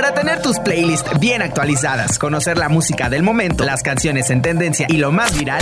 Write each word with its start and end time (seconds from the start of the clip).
para 0.00 0.14
tener 0.14 0.40
tus 0.40 0.60
playlists 0.60 1.10
bien 1.18 1.42
actualizadas, 1.42 2.20
conocer 2.20 2.56
la 2.56 2.68
música 2.68 3.10
del 3.10 3.24
momento, 3.24 3.64
las 3.64 3.82
canciones 3.82 4.30
en 4.30 4.42
tendencia 4.42 4.86
y 4.88 4.96
lo 4.96 5.10
más 5.10 5.36
viral. 5.36 5.60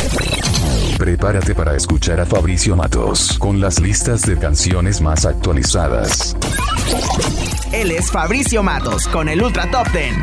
Prepárate 0.99 1.55
para 1.55 1.75
escuchar 1.75 2.21
a 2.21 2.27
Fabricio 2.27 2.77
Matos 2.77 3.39
con 3.39 3.63
las 3.63 3.81
listas 3.81 4.21
de 4.27 4.37
canciones 4.39 5.01
más 5.01 5.25
actualizadas. 5.25 6.37
Él 7.73 7.91
es 7.93 8.11
Fabricio 8.11 8.63
Matos 8.63 9.09
con 9.09 9.31
el 9.31 9.43
Ultra 9.43 9.71
Top 9.71 9.91
Ten. 9.91 10.23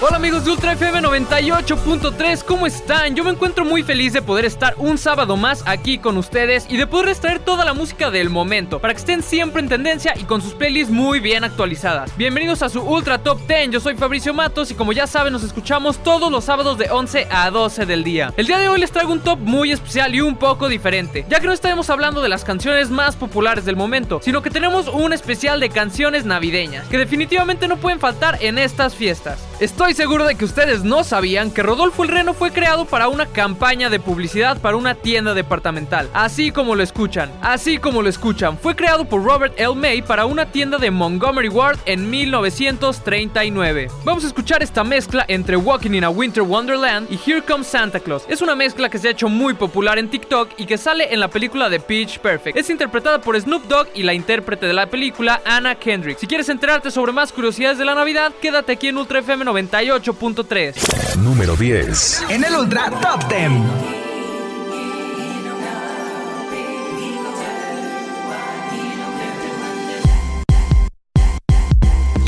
Hola 0.00 0.14
amigos 0.14 0.44
de 0.44 0.52
Ultra 0.52 0.74
FM 0.74 1.00
98.3, 1.00 2.44
¿cómo 2.44 2.68
están? 2.68 3.16
Yo 3.16 3.24
me 3.24 3.30
encuentro 3.30 3.64
muy 3.64 3.82
feliz 3.82 4.12
de 4.12 4.22
poder 4.22 4.44
estar 4.44 4.74
un 4.78 4.96
sábado 4.96 5.36
más 5.36 5.64
aquí 5.66 5.98
con 5.98 6.16
ustedes 6.16 6.66
y 6.70 6.76
de 6.76 6.86
poder 6.86 7.08
extraer 7.08 7.40
toda 7.40 7.64
la 7.64 7.74
música 7.74 8.08
del 8.08 8.30
momento 8.30 8.78
para 8.78 8.94
que 8.94 9.00
estén 9.00 9.24
siempre 9.24 9.60
en 9.60 9.68
tendencia 9.68 10.14
y 10.16 10.22
con 10.22 10.40
sus 10.40 10.54
playlists 10.54 10.92
muy 10.92 11.18
bien 11.18 11.42
actualizadas. 11.42 12.16
Bienvenidos 12.16 12.62
a 12.62 12.68
su 12.68 12.80
Ultra 12.80 13.18
Top 13.18 13.40
10, 13.48 13.70
yo 13.70 13.80
soy 13.80 13.96
Fabricio 13.96 14.32
Matos 14.32 14.70
y 14.70 14.76
como 14.76 14.92
ya 14.92 15.08
saben 15.08 15.32
nos 15.32 15.42
escuchamos 15.42 15.98
todos 16.04 16.30
los 16.30 16.44
sábados 16.44 16.78
de 16.78 16.88
11 16.92 17.26
a 17.28 17.50
12 17.50 17.84
del 17.84 18.04
día. 18.04 18.32
El 18.36 18.46
día 18.46 18.58
de 18.58 18.68
hoy 18.68 18.78
les 18.78 18.92
traigo 18.92 19.12
un 19.12 19.20
top 19.20 19.40
muy 19.40 19.72
especial 19.72 20.14
y 20.14 20.20
un 20.20 20.36
poco 20.36 20.68
diferente, 20.68 21.26
ya 21.28 21.40
que 21.40 21.48
no 21.48 21.52
estaremos 21.52 21.90
hablando 21.90 22.22
de 22.22 22.28
las 22.28 22.44
canciones 22.44 22.88
más 22.88 23.16
populares 23.16 23.64
del 23.64 23.74
momento, 23.74 24.20
sino 24.22 24.42
que 24.42 24.50
tenemos 24.50 24.86
un 24.86 25.12
especial 25.12 25.58
de 25.58 25.70
canciones 25.70 26.24
navideñas, 26.24 26.86
que 26.86 26.98
definitivamente 26.98 27.66
no 27.66 27.78
pueden 27.78 27.98
faltar 27.98 28.38
en 28.40 28.58
estas 28.58 28.94
fiestas. 28.94 29.47
Estoy 29.60 29.92
seguro 29.94 30.24
de 30.24 30.36
que 30.36 30.44
ustedes 30.44 30.84
no 30.84 31.02
sabían 31.02 31.50
que 31.50 31.64
Rodolfo 31.64 32.04
el 32.04 32.10
Reno 32.10 32.32
fue 32.32 32.52
creado 32.52 32.84
para 32.84 33.08
una 33.08 33.26
campaña 33.26 33.90
de 33.90 33.98
publicidad 33.98 34.60
para 34.60 34.76
una 34.76 34.94
tienda 34.94 35.34
departamental. 35.34 36.08
Así 36.12 36.52
como 36.52 36.76
lo 36.76 36.84
escuchan, 36.84 37.32
así 37.42 37.78
como 37.78 38.00
lo 38.00 38.08
escuchan, 38.08 38.56
fue 38.56 38.76
creado 38.76 39.06
por 39.06 39.24
Robert 39.24 39.58
L. 39.58 39.74
May 39.74 40.00
para 40.00 40.26
una 40.26 40.46
tienda 40.52 40.78
de 40.78 40.92
Montgomery 40.92 41.48
Ward 41.48 41.80
en 41.86 42.08
1939. 42.08 43.90
Vamos 44.04 44.22
a 44.22 44.28
escuchar 44.28 44.62
esta 44.62 44.84
mezcla 44.84 45.24
entre 45.26 45.56
Walking 45.56 45.94
in 45.94 46.04
a 46.04 46.10
Winter 46.10 46.44
Wonderland 46.44 47.10
y 47.10 47.18
Here 47.28 47.42
Comes 47.42 47.66
Santa 47.66 47.98
Claus. 47.98 48.26
Es 48.28 48.40
una 48.40 48.54
mezcla 48.54 48.88
que 48.88 48.98
se 48.98 49.08
ha 49.08 49.10
hecho 49.10 49.28
muy 49.28 49.54
popular 49.54 49.98
en 49.98 50.08
TikTok 50.08 50.50
y 50.56 50.66
que 50.66 50.78
sale 50.78 51.12
en 51.12 51.18
la 51.18 51.30
película 51.30 51.68
de 51.68 51.80
Pitch 51.80 52.20
Perfect. 52.20 52.56
Es 52.56 52.70
interpretada 52.70 53.20
por 53.20 53.36
Snoop 53.36 53.64
Dogg 53.64 53.88
y 53.92 54.04
la 54.04 54.14
intérprete 54.14 54.66
de 54.66 54.72
la 54.72 54.86
película, 54.86 55.42
Anna 55.44 55.74
Kendrick. 55.74 56.18
Si 56.18 56.28
quieres 56.28 56.48
enterarte 56.48 56.92
sobre 56.92 57.10
más 57.10 57.32
curiosidades 57.32 57.76
de 57.78 57.84
la 57.84 57.96
Navidad, 57.96 58.32
quédate 58.40 58.70
aquí 58.70 58.86
en 58.86 58.98
Ultra 58.98 59.18
FM 59.18 59.47
98.3. 59.48 61.16
Número 61.16 61.56
10. 61.56 62.24
En 62.28 62.44
el 62.44 62.54
Ultra 62.54 62.90
Top 63.00 63.26
10. 63.30 63.62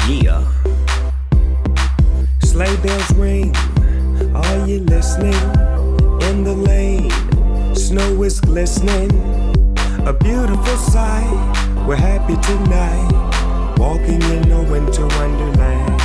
Yeah. 0.08 0.42
Sleigh 2.42 2.74
bells 2.78 3.10
ring. 3.16 3.54
Are 4.34 4.66
you 4.66 4.80
listening? 4.80 5.34
In 6.22 6.42
the 6.42 6.54
lane, 6.54 7.10
snow 7.74 8.22
is 8.22 8.40
glistening. 8.40 9.10
A 10.06 10.14
beautiful 10.14 10.76
sight. 10.78 11.28
We're 11.86 11.96
happy 11.96 12.36
tonight. 12.40 13.76
Walking 13.76 14.22
in 14.22 14.50
a 14.50 14.62
winter 14.62 15.06
wonderland. 15.18 15.99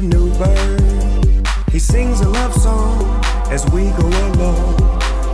new 0.00 0.28
bird. 0.38 1.46
He 1.70 1.78
sings 1.78 2.20
a 2.20 2.28
love 2.28 2.52
song 2.54 3.22
as 3.48 3.64
we 3.70 3.90
go 3.90 4.08
along, 4.28 4.74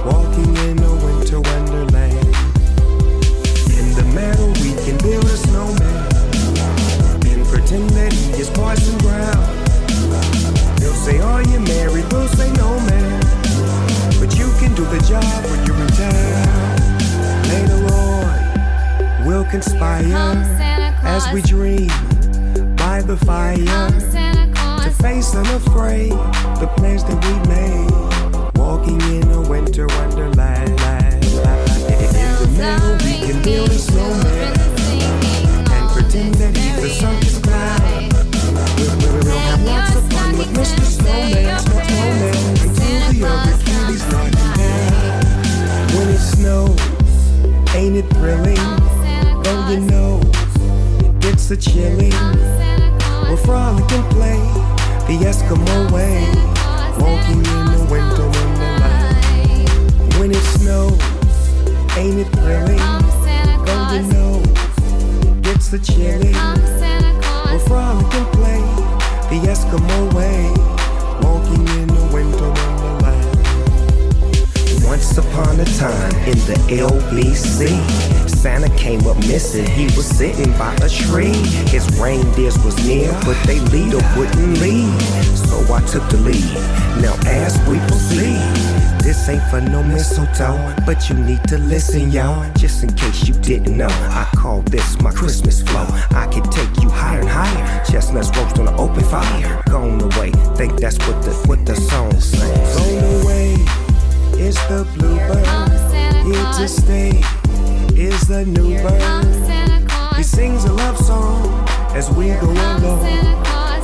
walking 0.05 0.55
in 0.69 0.79
a 0.79 0.95
winter 1.05 1.41
wonderland. 1.41 2.27
In 3.79 3.87
the 3.97 4.05
meadow, 4.15 4.49
we 4.61 4.71
can 4.85 4.99
build 4.99 5.25
a 5.25 5.39
snowman 5.49 6.05
and 7.25 7.47
pretend 7.47 7.89
that 7.91 8.13
he 8.13 8.33
is 8.43 8.51
Parson 8.51 8.99
Brown. 8.99 9.41
They'll 10.77 11.01
say, 11.07 11.21
Are 11.21 11.43
you 11.43 11.61
married? 11.61 12.05
We'll 12.13 12.29
say, 12.29 12.53
No, 12.53 12.79
man. 12.81 13.21
But 14.21 14.37
you 14.37 14.53
can 14.61 14.75
do 14.75 14.85
the 14.85 15.01
job 15.09 15.41
when 15.49 15.65
you're 15.65 15.81
in 15.81 15.93
town. 15.97 16.77
Later 17.49 17.81
on, 17.95 19.27
we'll 19.27 19.47
conspire 19.47 20.03
Comes 20.03 20.47
Santa 20.59 20.99
Claus, 21.01 21.27
as 21.27 21.33
we 21.33 21.41
dream 21.41 21.89
by 22.77 23.01
the 23.01 23.17
fire. 23.17 24.20
Face 25.01 25.35
unafraid 25.35 26.13
the 26.61 26.69
plans 26.77 27.05
that 27.05 27.19
we 27.25 27.33
made. 27.49 27.91
Walking 28.59 29.01
in 29.13 29.31
a 29.31 29.41
winter 29.49 29.87
wonderland. 29.87 30.71
In 31.91 32.13
the 32.41 32.49
middle, 32.57 32.97
we 33.05 33.15
can 33.27 33.43
build 33.43 33.71
a 33.71 33.79
snowman 33.79 34.53
and 35.75 35.91
pretend 35.91 36.35
that 36.37 36.57
he's 36.57 36.77
the 36.83 36.89
circus 36.89 37.39
clown. 37.39 38.09
We'll, 39.25 39.39
have 39.39 39.63
lots 39.65 39.97
of 39.97 40.13
fun 40.13 40.39
with 40.39 40.51
Mr. 40.55 40.85
Snowman, 40.85 41.59
Snowman, 41.61 42.35
until 42.65 43.01
the 43.13 43.21
other 43.27 43.57
cuties 43.65 44.05
knock 44.13 44.33
him 44.37 44.51
down. 44.61 45.21
When 45.97 46.09
it 46.09 46.19
snows, 46.19 46.81
ain't 47.75 47.97
it 47.97 48.09
thrilling? 48.15 48.65
Though 49.43 49.69
you 49.69 49.81
know 49.81 50.21
it's 51.23 51.51
a 51.51 51.57
chilling. 51.57 52.10
The 55.11 55.27
Eskimo 55.27 55.91
way, 55.91 56.23
walking 57.03 57.39
in 57.39 57.67
the 57.75 57.83
winter 57.91 58.27
wonderland. 58.31 60.15
When 60.21 60.31
it 60.31 60.45
snows, 60.55 61.03
ain't 61.97 62.21
it 62.21 62.29
thrilling? 62.39 62.79
You 63.91 64.03
know 64.13 64.41
it's 65.51 65.73
a 65.73 65.81
chilling. 65.81 66.37
We'll 67.45 67.59
frolic 67.67 68.15
and 68.15 68.27
play 68.35 68.63
the 69.31 69.39
Eskimo 69.51 70.15
way, 70.15 70.47
Once 75.11 75.27
upon 75.27 75.59
a 75.59 75.65
time 75.65 76.15
in 76.29 76.39
the 76.47 76.55
LBC, 76.71 78.31
Santa 78.31 78.69
came 78.77 79.05
up 79.09 79.17
missing. 79.27 79.67
He 79.67 79.87
was 79.97 80.07
sitting 80.07 80.53
by 80.53 80.73
a 80.77 80.89
tree. 80.89 81.35
His 81.67 81.85
reindeers 81.99 82.57
was 82.65 82.77
near, 82.87 83.11
but 83.25 83.37
they 83.45 83.59
leader 83.59 83.99
wouldn't 84.17 84.61
lead. 84.61 84.97
So 85.35 85.75
I 85.75 85.81
took 85.81 86.09
the 86.11 86.19
lead. 86.19 86.55
Now 87.03 87.17
as 87.27 87.59
we 87.67 87.79
proceed, 87.89 88.39
this 89.03 89.29
ain't 89.29 89.43
for 89.51 89.61
no 89.61 89.83
mistletoe, 89.83 90.77
but 90.87 91.11
you 91.11 91.17
need 91.17 91.43
to 91.49 91.59
listen, 91.59 92.13
y'all. 92.13 92.49
Just 92.55 92.85
in 92.85 92.95
case 92.95 93.27
you 93.27 93.35
didn't 93.35 93.77
know, 93.77 93.89
I 93.91 94.31
call 94.37 94.63
this 94.63 94.97
my 95.01 95.11
Christmas 95.11 95.61
flow. 95.61 95.89
I 96.11 96.29
can 96.31 96.45
take 96.51 96.71
you 96.85 96.89
higher 96.89 97.19
and 97.19 97.29
higher. 97.29 97.85
Chestnuts 97.85 98.31
roast 98.37 98.61
on 98.61 98.69
an 98.69 98.75
open 98.79 99.03
fire. 99.03 99.61
Gone 99.69 100.01
away, 100.01 100.31
think 100.55 100.79
that's 100.79 100.99
what 100.99 101.21
the 101.25 101.33
what 101.49 101.67
the 101.67 101.75
song 101.75 102.13
says. 102.21 102.77
Gone 102.77 103.23
away 103.25 103.40
is 104.41 104.57
the 104.69 104.85
bluebird. 104.97 105.47
Here 106.25 106.49
to 106.59 106.67
stay 106.67 107.11
is 107.95 108.21
the 108.27 108.45
new 108.47 108.81
bird. 108.83 109.25
He 110.17 110.23
sings 110.23 110.65
a 110.65 110.73
love 110.73 110.97
song 110.99 111.69
as 111.95 112.11
we 112.11 112.29
go 112.41 112.51
along, 112.51 112.83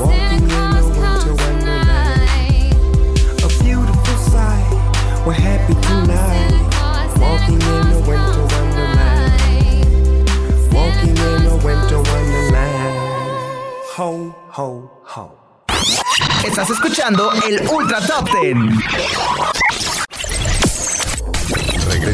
walking 0.01 0.49
in 0.49 0.51
a 0.51 0.85
winter 0.97 1.35
wonderland. 1.43 2.73
A 3.45 3.49
beautiful 3.63 4.19
sight. 4.33 4.67
We're 5.27 5.35
happy 5.35 5.75
tonight, 5.89 6.53
walking 7.21 7.61
in 7.61 7.87
a 7.93 8.01
winter 8.09 8.45
wonderland. 8.53 9.37
Walking 10.73 11.17
in 11.29 11.41
a 11.53 11.57
winter 11.67 12.01
wonderland. 12.11 12.97
Ho, 13.97 14.09
ho, 14.57 14.69
ho. 15.05 15.25
Estás 16.45 16.71
escuchando 16.71 17.31
el 17.47 17.69
Ultra 17.69 18.01
Top 18.07 18.29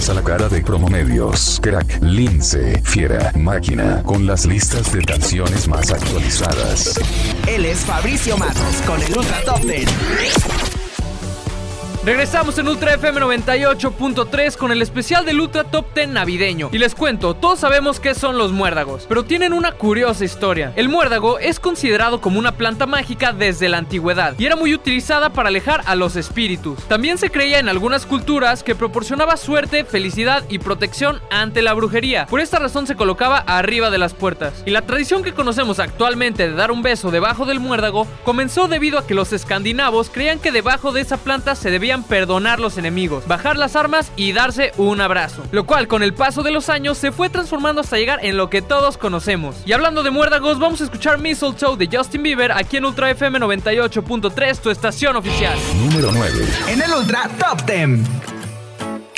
10. 0.03 0.09
Regresa 0.09 0.15
la 0.15 0.23
cara 0.23 0.49
de 0.49 0.63
Promomedios, 0.63 1.61
Crack, 1.63 2.03
Lince, 2.03 2.81
Fiera, 2.83 3.33
Máquina, 3.37 4.03
con 4.03 4.27
las 4.27 4.47
listas 4.47 4.93
de 4.93 5.03
canciones 5.03 5.69
más 5.69 5.93
actualizadas. 5.93 6.99
Él 7.47 7.65
es 7.65 7.79
Fabricio 7.81 8.37
Matos 8.37 8.83
con 8.85 9.01
el 9.01 9.17
Ultra 9.17 9.41
Top 9.45 9.61
10. 9.61 10.82
Regresamos 12.05 12.59
en 12.59 12.67
Ultra 12.67 12.95
FM 12.95 13.21
98.3 13.21 14.57
con 14.57 14.73
el 14.73 14.83
especial 14.83 15.25
del 15.25 15.39
Ultra 15.39 15.63
Top 15.63 15.95
10 15.95 16.09
navideño. 16.09 16.69
Y 16.73 16.79
les 16.79 16.97
cuento, 16.97 17.35
todos 17.35 17.61
sabemos 17.61 18.01
qué 18.01 18.17
son 18.17 18.39
los 18.39 18.51
muérdagos, 18.51 19.07
pero 19.09 19.25
tienen 19.25 19.53
una 19.53 19.71
curiosa 19.71 20.25
historia. 20.25 20.73
El 20.75 20.89
muérdago 20.89 21.39
es 21.39 21.61
considerado 21.61 22.21
como 22.21 22.41
una 22.41 22.57
planta 22.57 22.87
mágica 22.87 23.33
desde 23.33 23.69
la 23.69 23.79
antigüedad 23.79 24.35
y 24.37 24.47
era 24.47 24.57
muy 24.57 24.75
utilizada 24.75 25.33
para 25.33 25.49
alejar 25.49 25.83
a 25.87 25.95
los 25.95 26.17
espíritus. 26.17 26.83
También 26.89 27.19
se 27.19 27.31
creía 27.31 27.61
en 27.61 27.69
algunas 27.69 28.05
culturas 28.05 28.65
que 28.65 28.75
proporcionaba 28.75 29.37
suerte, 29.37 29.85
felicidad 29.85 30.43
y 30.49 30.59
protección 30.59 31.21
ante 31.31 31.63
la 31.63 31.73
brujería. 31.73 32.27
Por 32.27 32.41
esta 32.41 32.59
razón 32.59 32.89
se 32.89 32.97
colocaba 32.97 33.39
arriba 33.39 33.91
de 33.91 33.99
las 33.99 34.13
puertas. 34.13 34.65
Y 34.67 34.71
la 34.71 34.83
tradición 34.83 35.23
que 35.23 35.35
conocemos 35.35 35.79
actualmente 35.79 36.49
de 36.49 36.57
dar 36.57 36.73
un 36.73 36.83
beso 36.83 37.13
debajo 37.13 37.47
del 37.47 37.61
muérdago 37.61 38.09
comenzó 38.25 38.67
debido 38.67 38.99
a 38.99 39.07
que 39.07 39.15
los 39.15 39.33
escandinavos 39.33 40.11
creían 40.11 40.41
que 40.41 40.51
debajo 40.51 40.91
de 40.91 41.03
esa 41.03 41.17
planta 41.17 41.55
se 41.55 41.71
debían 41.93 42.05
perdonar 42.05 42.59
los 42.59 42.79
enemigos, 42.79 43.27
bajar 43.27 43.59
las 43.59 43.77
armas 43.77 44.13
y 44.17 44.33
darse 44.33 44.73
un 44.79 45.03
abrazo. 45.03 45.43
Lo 45.51 45.67
cual 45.67 45.89
con 45.89 46.03
el 46.03 46.15
paso 46.15 46.43
de 46.43 46.51
los 46.51 46.71
años 46.71 46.97
se 46.97 47.13
fue 47.13 47.29
transformando 47.29 47.83
hasta 47.83 47.99
llegar 47.99 48.25
en 48.25 48.39
lo 48.39 48.49
que 48.49 48.63
todos 48.63 48.97
conocemos. 48.97 49.57
Y 49.67 49.73
hablando 49.73 50.03
de 50.03 50.11
muérdagos, 50.11 50.59
vamos 50.59 50.81
a 50.81 50.85
escuchar 50.85 51.19
Mistletoe 51.19 51.77
de 51.77 51.95
Justin 51.95 52.23
Bieber 52.23 52.51
aquí 52.53 52.79
en 52.79 52.87
Ultra 52.87 53.11
FM 53.11 53.41
98.3, 53.41 54.59
tu 54.59 54.71
estación 54.71 55.17
oficial. 55.17 55.59
Número 55.77 56.11
9. 56.13 56.47
En 56.69 56.81
el 56.81 56.93
Ultra 56.93 57.29
Top 57.39 57.61
10. 57.67 58.42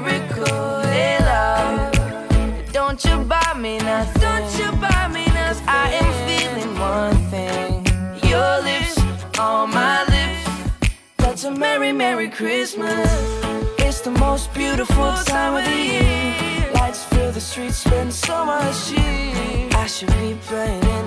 Miracle. 0.00 0.80
Hey, 0.82 1.18
love. 1.20 2.72
Don't 2.72 3.04
you 3.04 3.18
buy 3.24 3.54
me 3.56 3.78
nothing. 3.78 4.22
Don't 4.22 4.58
you 4.58 4.70
buy 4.80 5.08
me 5.08 5.26
nothing. 5.26 5.68
I 5.68 5.92
am 6.00 6.10
feeling 6.26 6.78
one 6.78 7.16
thing. 7.30 7.86
Your 8.30 8.62
lips 8.62 8.98
on 9.38 9.70
my 9.70 10.04
lips. 10.04 10.92
That's 11.16 11.44
a 11.44 11.50
merry, 11.50 11.92
merry 11.92 12.28
Christmas. 12.28 13.08
It's 13.78 14.00
the 14.00 14.10
most 14.12 14.52
beautiful 14.54 15.12
time 15.24 15.56
of 15.56 15.64
the 15.64 15.80
year. 15.92 16.70
Lights 16.74 17.04
fill 17.04 17.32
the 17.32 17.40
streets, 17.40 17.78
spend 17.78 18.12
so 18.12 18.44
much 18.44 18.88
cheer. 18.88 19.68
I 19.72 19.86
should 19.86 20.12
be 20.18 20.36
playing 20.42 20.97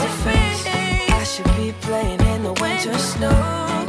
your 0.00 0.12
face. 0.24 0.66
I 1.20 1.24
should 1.24 1.50
be 1.56 1.72
playing 1.80 2.20
in 2.20 2.42
the 2.42 2.52
winter 2.54 2.96
snow. 2.98 3.79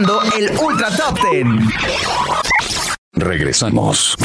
Escuchando 0.00 0.22
el 0.36 0.50
Ultra 0.58 0.90
Top 0.96 1.18
10. 1.30 1.46
Regresamos. 3.12 4.16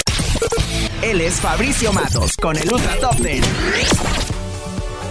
Él 1.02 1.22
es 1.22 1.36
Fabricio 1.36 1.92
Matos 1.94 2.36
con 2.38 2.56
el 2.58 2.72
Ultra 2.72 2.96
Top 3.00 3.16
10. 3.16 4.25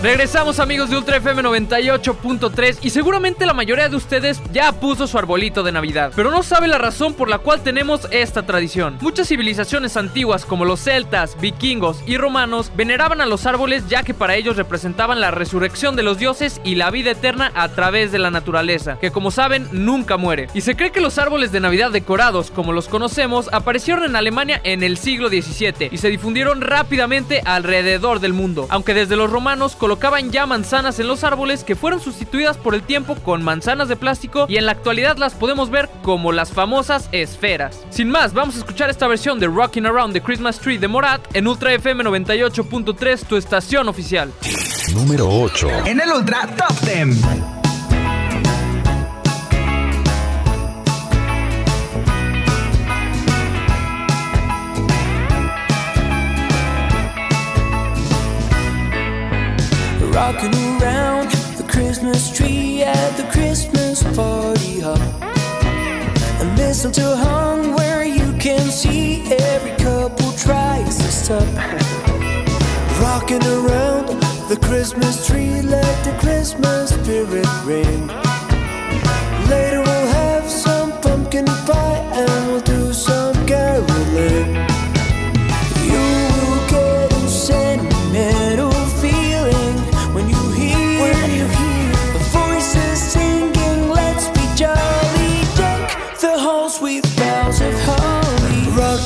Regresamos 0.05 0.61
amigos 0.61 0.91
de 0.91 0.99
Ultra 0.99 1.17
FM 1.17 1.43
98.3 1.43 2.81
y 2.83 2.91
seguramente 2.91 3.47
la 3.47 3.55
mayoría 3.55 3.89
de 3.89 3.97
ustedes 3.97 4.39
ya 4.53 4.71
puso 4.73 5.07
su 5.07 5.17
arbolito 5.17 5.63
de 5.63 5.73
Navidad, 5.73 6.13
pero 6.15 6.31
no 6.31 6.43
sabe 6.43 6.69
la 6.69 6.77
razón 6.77 7.15
por 7.15 7.31
la 7.31 7.39
cual 7.39 7.63
tenemos 7.63 8.07
esta 8.11 8.45
tradición. 8.45 8.99
Muchas 9.01 9.29
civilizaciones 9.29 9.97
antiguas 9.97 10.45
como 10.45 10.67
los 10.67 10.81
celtas, 10.81 11.41
vikingos 11.41 12.03
y 12.07 12.19
romanos 12.19 12.71
veneraban 12.77 13.23
a 13.23 13.25
los 13.25 13.47
árboles 13.47 13.89
ya 13.89 14.03
que 14.03 14.13
para 14.13 14.37
ellos 14.37 14.59
representaban 14.59 15.23
la 15.23 15.31
resurrección 15.31 15.97
de 15.97 16.03
los 16.03 16.19
dioses 16.19 16.61
y 16.65 16.75
la 16.75 16.91
vida 16.91 17.13
eterna 17.13 17.51
a 17.55 17.71
través 17.71 18.13
de 18.13 18.19
la 18.19 18.31
naturaleza, 18.31 18.99
que 19.01 19.11
como 19.11 19.31
saben 19.31 19.69
nunca 19.73 20.19
muere. 20.19 20.49
Y 20.53 20.61
se 20.61 20.77
cree 20.77 20.93
que 20.93 21.01
los 21.01 21.17
árboles 21.17 21.51
de 21.51 21.61
Navidad 21.61 21.93
decorados 21.93 22.51
como 22.51 22.75
los 22.75 22.89
conocemos 22.89 23.49
aparecieron 23.55 24.05
en 24.05 24.17
Alemania 24.17 24.61
en 24.65 24.83
el 24.83 24.99
siglo 24.99 25.31
XVII 25.31 25.89
y 25.91 25.97
se 25.97 26.11
difundieron 26.11 26.61
rápidamente 26.61 27.41
alrededor 27.47 28.21
del 28.21 28.35
mundo, 28.35 28.67
aunque 28.69 28.93
desde 28.93 29.17
los 29.17 29.31
romanos 29.31 29.75
colocaban 29.95 30.33
ya 30.33 30.45
manzanas 30.45 30.99
en 30.99 31.07
los 31.07 31.23
árboles 31.23 31.63
que 31.63 31.77
fueron 31.77 32.01
sustituidas 32.01 32.57
por 32.57 32.75
el 32.75 32.83
tiempo 32.83 33.15
con 33.15 33.45
manzanas 33.45 33.87
de 33.87 33.95
plástico 33.95 34.47
y 34.49 34.57
en 34.57 34.67
la 34.67 34.73
actualidad 34.73 35.19
las 35.19 35.35
podemos 35.35 35.71
ver 35.71 35.89
como 36.03 36.33
las 36.33 36.51
famosas 36.51 37.09
esferas. 37.13 37.79
Sin 37.91 38.11
más, 38.11 38.35
vamos 38.35 38.57
a 38.57 38.59
escuchar 38.59 38.91
esta 38.91 39.07
versión 39.07 39.39
de 39.39 39.47
Rocking 39.47 39.87
Around 39.87 40.13
the 40.13 40.21
Christmas 40.21 40.59
Tree 40.59 40.79
de 40.79 40.89
Morat 40.89 41.21
en 41.37 41.47
Ultra 41.47 41.73
FM 41.75 42.03
98.3, 42.03 43.25
tu 43.25 43.37
estación 43.37 43.87
oficial. 43.87 44.33
Número 44.93 45.29
8. 45.29 45.69
En 45.85 46.01
el 46.01 46.11
Ultra 46.11 46.49
Top 46.57 46.77
10. 46.81 47.64
Rocking 60.15 60.55
around 60.81 61.33
the 61.59 61.67
Christmas 61.69 62.37
tree 62.37 62.85
at 62.85 63.17
the 63.17 63.25
Christmas 63.33 64.01
party 64.15 64.79
hop. 64.79 65.01
And 66.41 66.57
mistletoe 66.57 67.17
hung 67.17 67.75
where 67.75 68.05
you 68.05 68.33
can 68.39 68.71
see 68.71 69.25
every 69.33 69.73
couple 69.73 70.31
tries 70.33 70.99
to 70.99 71.11
stop. 71.11 71.43
Rocking 73.03 73.43
around 73.43 74.07
the 74.49 74.59
Christmas 74.63 75.27
tree, 75.27 75.61
let 75.63 76.05
the 76.05 76.17
Christmas 76.21 76.91
spirit 76.91 77.49
ring. 77.65 78.24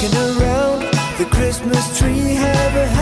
Holly. 0.01 0.09
Rocking 0.09 0.43
around 0.43 0.81
the 1.19 1.25
Christmas 1.31 1.99
tree, 1.99 2.35
have 2.35 2.77
a 2.77 2.98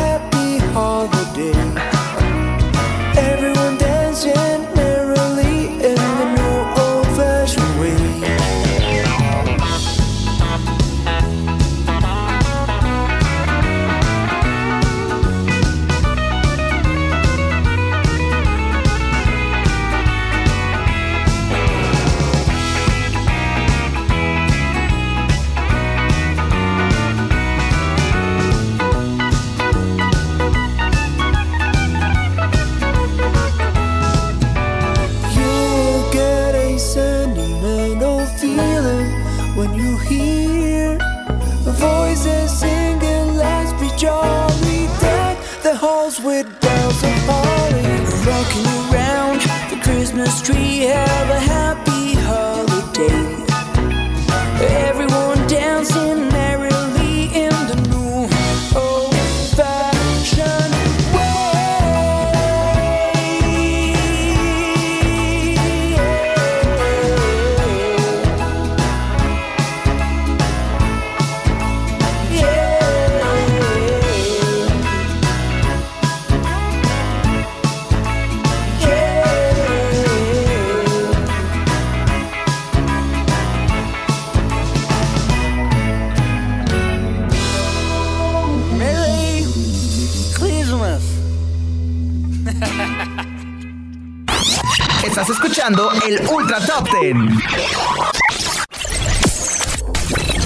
Estás 95.19 95.31
escuchando 95.31 95.91
el 96.07 96.21
Ultra 96.29 96.61
Top 96.61 96.91
Ten. 96.91 97.27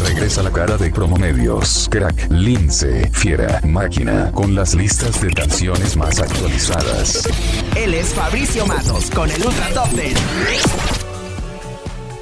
Regresa 0.05 0.45
la 0.45 0.53
cara 0.53 0.77
de 0.77 0.91
Promomedios, 0.91 1.89
Crack, 1.91 2.31
Lince, 2.31 3.11
Fiera, 3.13 3.61
Máquina, 3.65 4.31
con 4.31 4.55
las 4.55 4.77
listas 4.77 5.21
de 5.23 5.33
canciones 5.33 5.97
más 5.97 6.21
actualizadas. 6.21 7.29
Él 7.75 7.95
es 7.95 8.15
Fabricio 8.15 8.65
Matos 8.65 9.11
con 9.11 9.29
el 9.29 9.45
Ultra 9.45 9.71
Top 9.71 9.91
Ten. 9.97 10.15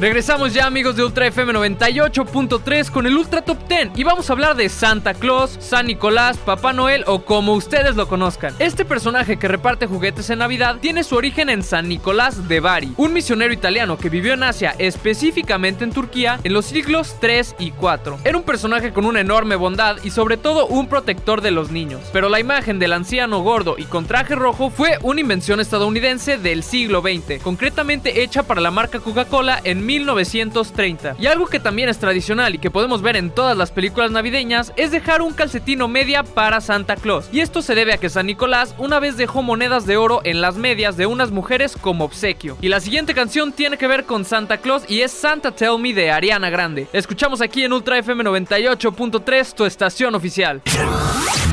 Regresamos 0.00 0.55
ya 0.55 0.64
amigos 0.64 0.95
de 0.95 1.02
Ultra 1.02 1.26
FM 1.26 1.55
98.3 1.55 2.88
con 2.88 3.07
el 3.09 3.17
Ultra 3.17 3.43
Top 3.43 3.59
10 3.69 3.90
y 3.97 4.05
vamos 4.05 4.31
a 4.31 4.33
hablar 4.33 4.55
de 4.55 4.69
Santa 4.69 5.12
Claus, 5.12 5.57
San 5.59 5.88
Nicolás, 5.88 6.38
Papá 6.38 6.73
Noel 6.73 7.02
o 7.09 7.25
como 7.25 7.55
ustedes 7.55 7.97
lo 7.97 8.07
conozcan. 8.07 8.55
Este 8.61 8.85
personaje 8.85 9.40
que 9.40 9.49
reparte 9.49 9.88
juguetes 9.88 10.31
en 10.31 10.38
Navidad 10.38 10.76
tiene 10.81 11.02
su 11.02 11.17
origen 11.17 11.50
en 11.50 11.64
San 11.64 11.88
Nicolás 11.88 12.47
de 12.47 12.61
Bari, 12.61 12.93
un 12.97 13.12
misionero 13.12 13.52
italiano 13.52 13.99
que 13.99 14.09
vivió 14.09 14.35
en 14.35 14.45
Asia, 14.45 14.73
específicamente 14.78 15.83
en 15.83 15.90
Turquía, 15.90 16.38
en 16.45 16.52
los 16.52 16.67
siglos 16.67 17.17
3 17.21 17.57
y 17.59 17.73
4. 17.73 18.21
Era 18.23 18.38
un 18.38 18.45
personaje 18.45 18.93
con 18.93 19.05
una 19.05 19.21
enorme 19.21 19.57
bondad 19.57 19.97
y 20.05 20.11
sobre 20.11 20.37
todo 20.37 20.69
un 20.69 20.87
protector 20.87 21.40
de 21.40 21.50
los 21.50 21.73
niños. 21.73 22.02
Pero 22.12 22.28
la 22.28 22.38
imagen 22.38 22.78
del 22.78 22.93
anciano 22.93 23.43
gordo 23.43 23.75
y 23.76 23.87
con 23.87 24.07
traje 24.07 24.37
rojo 24.37 24.71
fue 24.71 24.97
una 25.02 25.21
invención 25.21 25.59
estadounidense 25.59 26.38
del 26.38 26.62
siglo 26.62 27.02
XX, 27.02 27.43
concretamente 27.43 28.23
hecha 28.23 28.45
para 28.45 28.61
la 28.61 28.71
marca 28.71 29.00
Coca-Cola 29.00 29.61
en 29.64 29.88
1930. 29.88 31.16
Y 31.18 31.26
algo 31.26 31.47
que 31.47 31.61
también 31.61 31.88
es 31.88 31.99
tradicional 31.99 32.54
y 32.54 32.59
que 32.59 32.71
podemos 32.71 33.00
ver 33.00 33.16
en 33.16 33.30
todas 33.30 33.57
las 33.57 33.71
películas 33.71 34.11
navideñas 34.11 34.75
es 34.76 34.90
dejar 34.90 35.23
un 35.23 35.33
calcetín 35.33 35.78
media 35.87 36.25
para 36.25 36.61
Santa 36.61 36.97
Claus. 36.97 37.28
Y 37.33 37.40
esto 37.40 37.62
se 37.62 37.75
debe 37.75 37.92
a 37.92 37.99
que 37.99 38.11
San 38.11 38.26
Nicolás 38.26 38.75
una 38.78 38.99
vez 38.99 39.16
dejó 39.16 39.42
monedas 39.42 39.87
de 39.87 39.97
oro 39.97 40.21
en 40.25 40.40
las 40.40 40.57
medias 40.57 40.97
de 40.97 41.07
unas 41.07 41.30
mujeres 41.30 41.76
como 41.76 42.04
obsequio. 42.04 42.57
Y 42.61 42.68
la 42.68 42.80
siguiente 42.80 43.14
canción 43.14 43.52
tiene 43.52 43.78
que 43.78 43.87
ver 43.87 44.04
con 44.04 44.25
Santa 44.25 44.59
Claus 44.59 44.85
y 44.88 45.00
es 45.00 45.12
Santa 45.12 45.52
Tell 45.52 45.78
Me 45.78 45.95
de 45.95 46.11
Ariana 46.11 46.50
Grande. 46.50 46.88
Escuchamos 46.92 47.40
aquí 47.40 47.62
en 47.62 47.73
Ultra 47.73 47.99
FM 47.99 48.25
98.3, 48.25 49.54
tu 49.54 49.64
estación 49.64 50.14
oficial. 50.14 50.62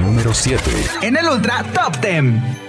Número 0.01 0.33
7. 0.33 0.63
En 1.01 1.15
el 1.15 1.27
Ultra 1.27 1.63
Top 1.73 1.95
10. 2.01 2.64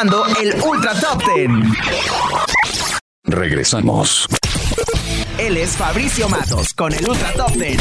Escuchando 0.00 0.24
el 0.40 0.54
Ultra 0.62 0.98
Top 0.98 1.22
Ten. 1.24 1.62
Regresamos. 3.24 4.26
Él 5.38 5.56
es 5.56 5.76
Fabricio 5.76 6.28
Matos 6.28 6.72
con 6.74 6.92
el 6.92 7.06
Ultra 7.06 7.32
Top 7.32 7.52
Ten. 7.58 7.78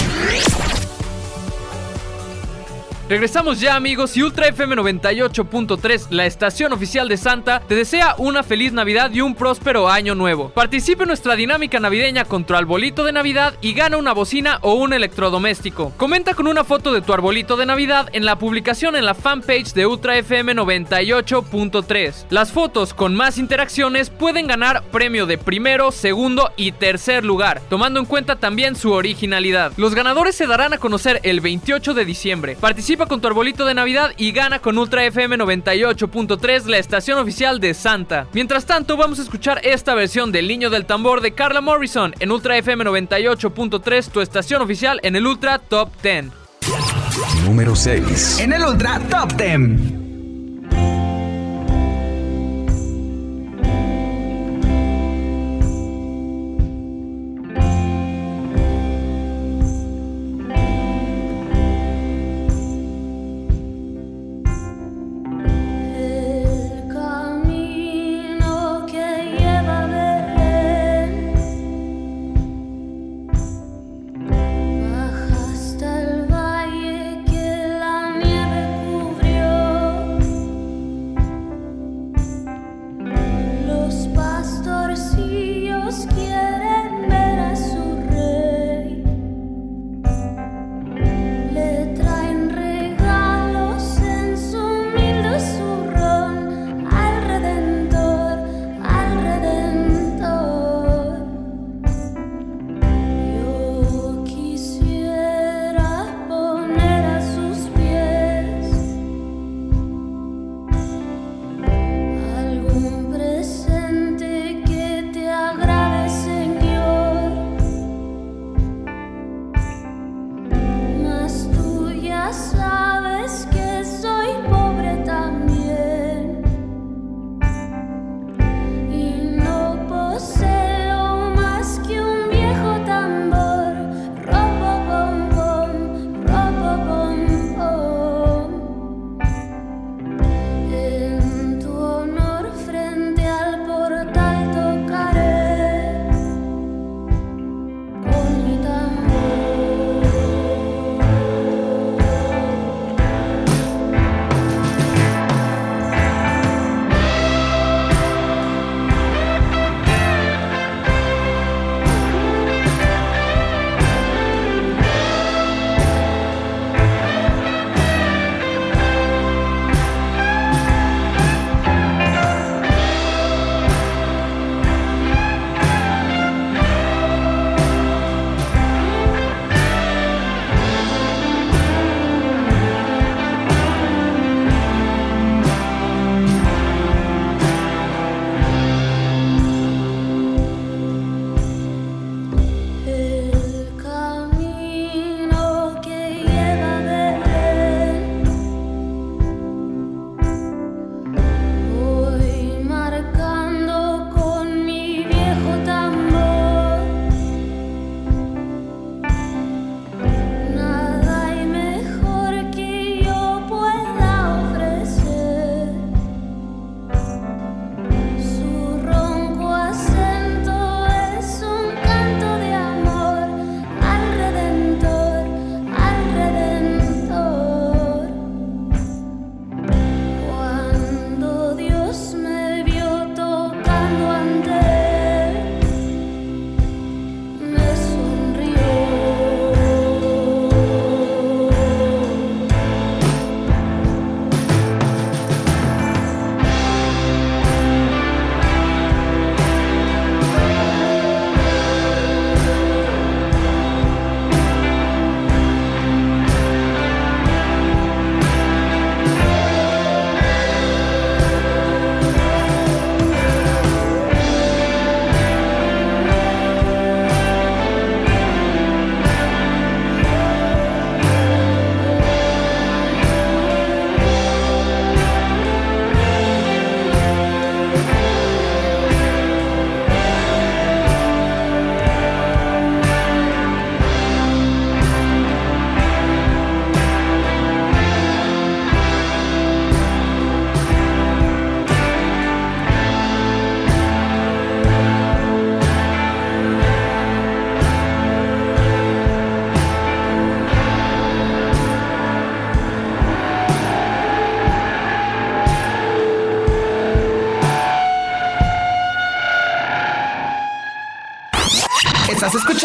Regresamos 3.09 3.59
ya 3.59 3.75
amigos 3.75 4.15
y 4.17 4.21
Ultra 4.21 4.49
FM 4.49 4.75
98.3, 4.75 6.11
la 6.11 6.27
estación 6.27 6.73
oficial 6.73 7.09
de 7.09 7.17
Santa, 7.17 7.59
te 7.59 7.73
desea 7.73 8.13
una 8.19 8.43
feliz 8.43 8.71
Navidad 8.71 9.09
y 9.11 9.21
un 9.21 9.33
próspero 9.33 9.89
año 9.89 10.13
nuevo. 10.13 10.49
Participe 10.49 11.01
en 11.01 11.07
nuestra 11.07 11.35
dinámica 11.35 11.79
navideña 11.79 12.25
con 12.25 12.43
tu 12.43 12.53
arbolito 12.53 13.03
de 13.03 13.11
Navidad 13.11 13.55
y 13.61 13.73
gana 13.73 13.97
una 13.97 14.13
bocina 14.13 14.59
o 14.61 14.75
un 14.75 14.93
electrodoméstico. 14.93 15.91
Comenta 15.97 16.35
con 16.35 16.45
una 16.45 16.63
foto 16.63 16.93
de 16.93 17.01
tu 17.01 17.11
arbolito 17.11 17.57
de 17.57 17.65
Navidad 17.65 18.09
en 18.13 18.25
la 18.25 18.37
publicación 18.37 18.95
en 18.95 19.05
la 19.05 19.15
fanpage 19.15 19.73
de 19.73 19.87
Ultra 19.87 20.15
FM 20.15 20.53
98.3. 20.57 22.25
Las 22.29 22.51
fotos 22.51 22.93
con 22.93 23.15
más 23.15 23.39
interacciones 23.39 24.11
pueden 24.11 24.45
ganar 24.45 24.83
premio 24.91 25.25
de 25.25 25.39
primero, 25.39 25.91
segundo 25.91 26.51
y 26.57 26.73
tercer 26.73 27.25
lugar, 27.25 27.59
tomando 27.71 27.99
en 27.99 28.05
cuenta 28.05 28.35
también 28.35 28.75
su 28.75 28.91
originalidad. 28.91 29.73
Los 29.77 29.95
ganadores 29.95 30.35
se 30.35 30.45
darán 30.45 30.73
a 30.73 30.77
conocer 30.77 31.19
el 31.23 31.41
28 31.41 31.95
de 31.95 32.05
diciembre. 32.05 32.55
Con 33.07 33.21
tu 33.21 33.27
arbolito 33.27 33.65
de 33.65 33.73
Navidad 33.73 34.11
y 34.17 34.33
gana 34.33 34.59
con 34.59 34.77
Ultra 34.77 35.05
FM 35.05 35.37
98.3, 35.37 36.65
la 36.65 36.77
estación 36.77 37.17
oficial 37.17 37.59
de 37.59 37.73
Santa. 37.73 38.27
Mientras 38.33 38.65
tanto, 38.65 38.97
vamos 38.97 39.19
a 39.19 39.21
escuchar 39.21 39.61
esta 39.63 39.95
versión 39.95 40.31
del 40.33 40.47
Niño 40.47 40.69
del 40.69 40.85
Tambor 40.85 41.21
de 41.21 41.31
Carla 41.31 41.61
Morrison 41.61 42.13
en 42.19 42.31
Ultra 42.31 42.57
FM 42.57 42.83
98.3, 42.83 44.09
tu 44.09 44.19
estación 44.19 44.61
oficial 44.61 44.99
en 45.01 45.15
el 45.15 45.25
Ultra 45.25 45.59
Top 45.59 45.89
10. 46.03 46.25
Número 47.45 47.75
6. 47.75 48.39
En 48.41 48.53
el 48.53 48.63
Ultra 48.63 48.99
Top 49.09 49.31
10. 49.33 50.08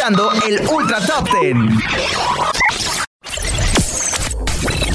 Escuchando 0.04 0.32
el 0.46 0.68
Ultra 0.68 1.00
Top 1.06 1.28
Ten. 1.30 1.68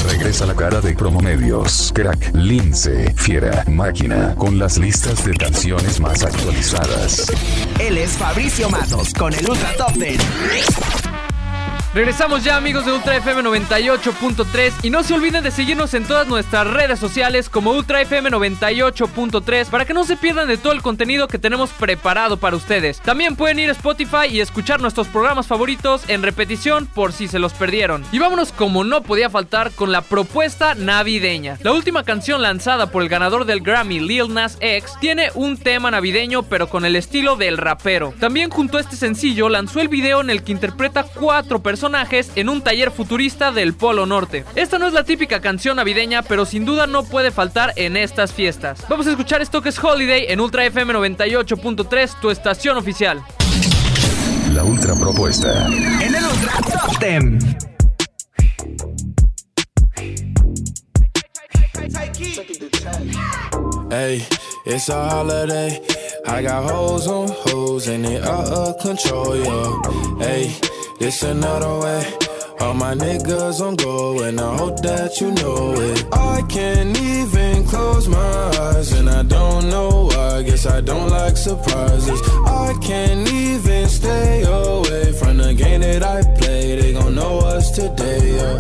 Regresa 0.07 0.45
la 0.45 0.55
cara 0.55 0.81
de 0.81 0.93
Promomedios. 0.93 1.91
Crack, 1.95 2.31
Lince, 2.35 3.13
Fiera, 3.15 3.63
Máquina. 3.67 4.35
Con 4.35 4.59
las 4.59 4.77
listas 4.77 5.25
de 5.25 5.35
canciones 5.35 5.99
más 5.99 6.23
actualizadas. 6.23 7.31
Él 7.79 7.97
es 7.97 8.11
Fabricio 8.11 8.69
Matos 8.69 9.13
con 9.13 9.33
el 9.33 9.49
Ultra 9.49 9.73
Top 9.77 9.93
Ten. 9.97 10.19
Regresamos 11.91 12.43
ya 12.43 12.55
amigos 12.55 12.85
de 12.85 12.91
Ultra 12.91 13.17
FM 13.17 13.41
98.3 13.41 14.73
y 14.83 14.91
no 14.91 15.01
se 15.01 15.15
olviden 15.15 15.43
de 15.43 15.49
seguirnos 15.49 15.95
en 15.95 16.05
todas 16.05 16.27
nuestras 16.27 16.67
redes 16.67 16.99
sociales 16.99 17.49
como 17.49 17.71
Ultra 17.71 17.99
FM 18.01 18.29
98.3 18.29 19.65
para 19.71 19.85
que 19.85 19.95
no 19.95 20.03
se 20.03 20.15
pierdan 20.15 20.47
de 20.47 20.57
todo 20.57 20.73
el 20.73 20.83
contenido 20.83 21.27
que 21.27 21.39
tenemos 21.39 21.71
preparado 21.71 22.37
para 22.37 22.55
ustedes. 22.55 23.01
También 23.01 23.35
pueden 23.35 23.57
ir 23.57 23.69
a 23.69 23.71
Spotify 23.71 24.27
y 24.29 24.39
escuchar 24.39 24.81
nuestros 24.81 25.07
programas 25.07 25.47
favoritos 25.47 26.07
en 26.09 26.21
repetición 26.21 26.85
por 26.85 27.11
si 27.11 27.27
se 27.27 27.39
los 27.39 27.53
perdieron. 27.53 28.05
Y 28.11 28.19
vámonos 28.19 28.51
como 28.51 28.83
no 28.83 29.01
podía 29.01 29.31
faltar 29.31 29.71
con 29.71 29.91
la 29.91 30.01
propuesta 30.01 30.75
navideña. 30.75 31.57
La 31.63 31.71
última 31.71 32.03
canción 32.03 32.43
lanzada 32.43 32.91
por 32.91 33.01
el 33.01 33.09
ganador 33.09 33.45
del 33.45 33.61
Grammy 33.61 33.99
Lil 33.99 34.31
Nas 34.31 34.59
X 34.61 34.93
tiene 35.01 35.31
un 35.33 35.57
tema 35.57 35.89
navideño 35.89 36.43
pero 36.43 36.69
con 36.69 36.85
el 36.85 36.95
estilo 36.95 37.35
del 37.35 37.57
rapero. 37.57 38.13
También 38.19 38.51
junto 38.51 38.77
a 38.77 38.81
este 38.81 38.95
sencillo 38.95 39.49
lanzó 39.49 39.81
el 39.81 39.87
video 39.87 40.21
en 40.21 40.29
el 40.29 40.43
que 40.43 40.51
interpreta 40.51 41.03
cuatro 41.03 41.63
personajes 41.79 42.29
en 42.35 42.49
un 42.49 42.61
taller 42.61 42.91
futurista 42.91 43.53
del 43.53 43.73
Polo 43.73 44.05
Norte. 44.05 44.43
Esta 44.55 44.77
no 44.77 44.85
es 44.87 44.91
la 44.91 45.05
típica 45.05 45.39
canción 45.39 45.77
navideña, 45.77 46.23
pero 46.23 46.45
sin 46.45 46.65
duda 46.65 46.87
no 46.87 47.05
puede 47.05 47.31
faltar 47.31 47.71
en 47.77 47.95
estas 47.95 48.33
fiestas. 48.33 48.83
Vamos 48.89 49.07
a 49.07 49.11
escuchar 49.11 49.41
esto 49.41 49.61
que 49.61 49.69
es 49.69 49.81
Holiday 49.81 50.25
en 50.27 50.41
Ultra 50.41 50.65
FM 50.65 50.93
98.3, 50.93 52.19
tu 52.19 52.31
estación 52.31 52.75
oficial. 52.75 53.23
La 54.53 54.65
ultra 54.65 54.93
propuesta. 54.93 55.67
En 55.67 56.15
el 56.15 56.25
Ultra 56.25 56.51
Top 56.63 56.99
Ten. 56.99 57.39
Hey, 63.89 64.27
it's 64.65 64.89
a 64.89 65.09
holiday. 65.09 65.79
I 66.27 66.41
got 66.41 66.69
hoes 66.69 67.07
on 67.07 67.29
hoes 67.29 67.87
and 67.87 68.03
they 68.03 68.17
out 68.17 68.47
of 68.49 68.77
control, 68.79 69.37
yo. 69.37 69.81
Hey, 70.19 70.53
this 70.99 71.23
another 71.23 71.79
way. 71.79 72.13
All 72.59 72.73
my 72.73 72.93
niggas 72.93 73.61
on 73.61 73.75
go 73.75 74.21
and 74.21 74.39
I 74.39 74.57
hope 74.57 74.81
that 74.81 75.19
you 75.21 75.31
know 75.31 75.73
it. 75.73 76.05
I 76.11 76.41
can't 76.49 76.95
even 76.99 77.65
close 77.65 78.07
my 78.07 78.43
eyes 78.67 78.91
and 78.91 79.09
I 79.09 79.23
don't 79.23 79.69
know 79.69 80.09
why. 80.11 80.43
Guess 80.43 80.65
I 80.65 80.81
don't 80.81 81.09
like 81.09 81.37
surprises. 81.37 82.21
I 82.45 82.77
can't 82.81 83.27
even 83.31 83.87
stay 83.87 84.43
away 84.43 85.13
from 85.13 85.37
the 85.37 85.53
game 85.53 85.81
that 85.81 86.03
I 86.03 86.21
play. 86.37 86.79
They 86.79 86.93
gon' 86.93 87.15
know 87.15 87.39
us 87.39 87.71
today, 87.71 88.35
yeah. 88.35 88.57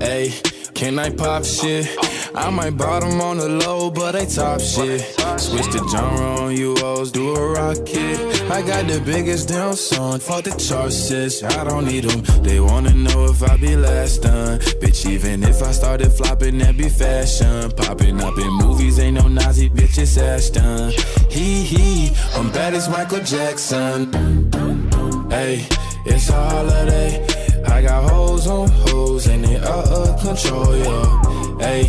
Hey, 0.00 0.34
can 0.76 0.98
I 0.98 1.08
pop 1.08 1.42
shit? 1.44 1.88
I 2.34 2.50
might 2.50 2.76
bottom 2.76 3.18
on 3.20 3.38
the 3.38 3.48
low, 3.48 3.90
but 3.90 4.12
they 4.12 4.26
top 4.26 4.60
shit. 4.60 5.00
Switch 5.40 5.66
the 5.72 5.82
genre 5.90 6.42
on 6.42 6.54
you 6.54 6.76
hoes, 6.76 7.10
do 7.10 7.34
a 7.34 7.52
rocket. 7.52 8.20
I 8.50 8.60
got 8.60 8.86
the 8.86 9.00
biggest 9.04 9.48
damn 9.48 9.74
song, 9.74 10.18
fuck 10.20 10.44
the 10.44 10.50
charts, 10.50 10.96
sis. 10.96 11.42
I 11.42 11.64
don't 11.64 11.86
need 11.86 12.04
them. 12.04 12.22
They 12.42 12.60
wanna 12.60 12.92
know 12.92 13.24
if 13.24 13.42
I 13.42 13.56
be 13.56 13.74
last 13.74 14.22
done. 14.22 14.58
Bitch, 14.80 15.10
even 15.10 15.42
if 15.42 15.62
I 15.62 15.72
started 15.72 16.10
flopping, 16.10 16.58
that 16.58 16.76
be 16.76 16.90
fashion. 16.90 17.70
Popping 17.70 18.20
up 18.20 18.38
in 18.38 18.52
movies, 18.52 18.98
ain't 18.98 19.16
no 19.16 19.28
Nazi 19.28 19.70
bitch, 19.70 19.98
it's 19.98 20.18
Ashton. 20.18 20.90
Hee 21.30 21.62
hee, 21.62 22.16
I'm 22.34 22.52
bad 22.52 22.74
as 22.74 22.88
Michael 22.90 23.20
Jackson. 23.20 24.12
Hey, 25.30 25.66
it's 26.04 26.28
a 26.28 26.34
holiday. 26.34 27.45
I 27.68 27.82
got 27.82 28.10
hoes 28.10 28.46
on 28.46 28.68
hoes 28.68 29.26
and 29.26 29.44
they 29.44 29.56
out 29.56 29.88
of 29.88 30.20
control, 30.20 30.76
yo. 30.76 31.58
Hey, 31.58 31.84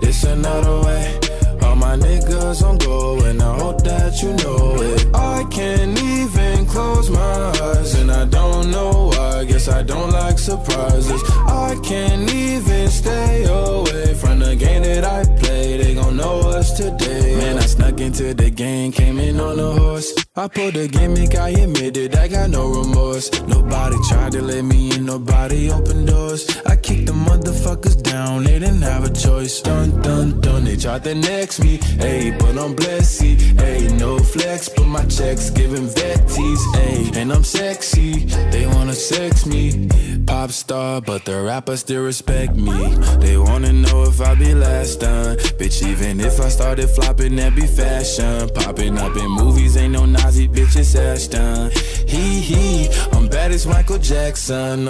this 0.00 0.24
another 0.24 0.80
way. 0.86 1.18
All 1.62 1.76
my 1.76 1.96
niggas 1.96 2.62
on 2.62 2.78
go 2.78 3.20
and 3.24 3.42
I 3.42 3.58
hope 3.58 3.82
that 3.84 4.22
you 4.22 4.32
know 4.34 4.82
it. 4.82 5.06
I 5.14 5.44
can't 5.50 5.98
even 6.00 6.66
close 6.66 7.10
my 7.10 7.52
eyes 7.62 7.94
and 7.94 8.10
I 8.10 8.24
don't 8.24 8.70
know 8.70 9.10
why. 9.12 9.44
Guess 9.44 9.68
I 9.68 9.82
don't 9.82 10.10
like 10.10 10.38
surprises. 10.38 11.22
I 11.46 11.78
can't 11.82 12.32
even 12.32 12.88
stay 12.88 13.44
away 13.44 14.14
from 14.14 14.38
the 14.38 14.56
game 14.56 14.82
that 14.82 15.04
I 15.04 15.24
play. 15.38 15.76
They 15.76 15.94
gon' 15.94 16.16
know 16.16 16.40
us 16.40 16.76
today. 16.76 17.36
Man, 17.36 17.58
I 17.58 17.66
snuck 17.66 18.00
into 18.00 18.34
the 18.34 18.50
game, 18.50 18.92
came 18.92 19.18
in 19.18 19.40
on 19.40 19.58
a 19.58 19.72
horse. 19.72 20.27
I 20.38 20.46
pulled 20.46 20.74
the 20.74 20.86
gimmick, 20.86 21.34
I 21.34 21.48
admitted 21.48 22.14
I 22.14 22.28
got 22.28 22.50
no 22.50 22.68
remorse. 22.68 23.28
Nobody 23.48 23.96
tried 24.08 24.30
to 24.32 24.40
let 24.40 24.64
me 24.64 24.94
in, 24.94 25.04
nobody 25.04 25.68
opened 25.68 26.06
doors. 26.06 26.46
I 26.64 26.76
kicked 26.76 27.06
the 27.06 27.12
motherfuckers 27.12 28.00
down, 28.00 28.44
they 28.44 28.60
didn't 28.60 28.82
have 28.82 29.02
a 29.02 29.12
choice. 29.12 29.60
Dun 29.60 30.00
dun 30.00 30.40
dun, 30.40 30.62
they 30.62 30.76
tried 30.76 31.02
to 31.04 31.16
next 31.16 31.58
me. 31.58 31.78
Hey, 31.98 32.30
but 32.38 32.56
I'm 32.56 32.76
blessed, 32.76 33.22
hey, 33.58 33.88
no 33.98 34.20
flex, 34.20 34.68
but 34.68 34.86
my 34.86 35.04
checks 35.06 35.50
giving 35.50 35.88
vetties, 35.88 36.62
hey, 36.76 37.20
and 37.20 37.32
I'm 37.32 37.42
sexy. 37.42 38.26
They 38.52 38.64
wanna 38.68 38.94
sex 38.94 39.44
me, 39.44 39.88
pop 40.24 40.52
star, 40.52 41.00
but 41.00 41.24
the 41.24 41.42
rappers 41.42 41.80
still 41.80 42.04
respect 42.04 42.54
me. 42.54 42.94
They 43.18 43.38
wanna 43.38 43.72
know 43.72 44.04
if 44.04 44.20
I 44.20 44.36
be 44.36 44.54
last 44.54 45.00
done, 45.00 45.36
bitch. 45.58 45.84
Even 45.84 46.20
if 46.20 46.38
I 46.40 46.48
started 46.48 46.88
flopping, 46.90 47.34
that 47.36 47.56
be 47.56 47.66
fashion. 47.66 48.48
Popping 48.54 48.98
up 48.98 49.16
in 49.16 49.30
movies, 49.32 49.76
ain't 49.76 49.94
no 49.94 50.04
bitch, 50.36 50.76
it's 50.76 50.94
Ashton. 50.94 51.70
Hee 52.06 52.40
hee, 52.40 52.88
I'm 53.12 53.28
bad 53.28 53.50
as 53.50 53.66
Michael 53.66 53.98
Jackson. 53.98 54.86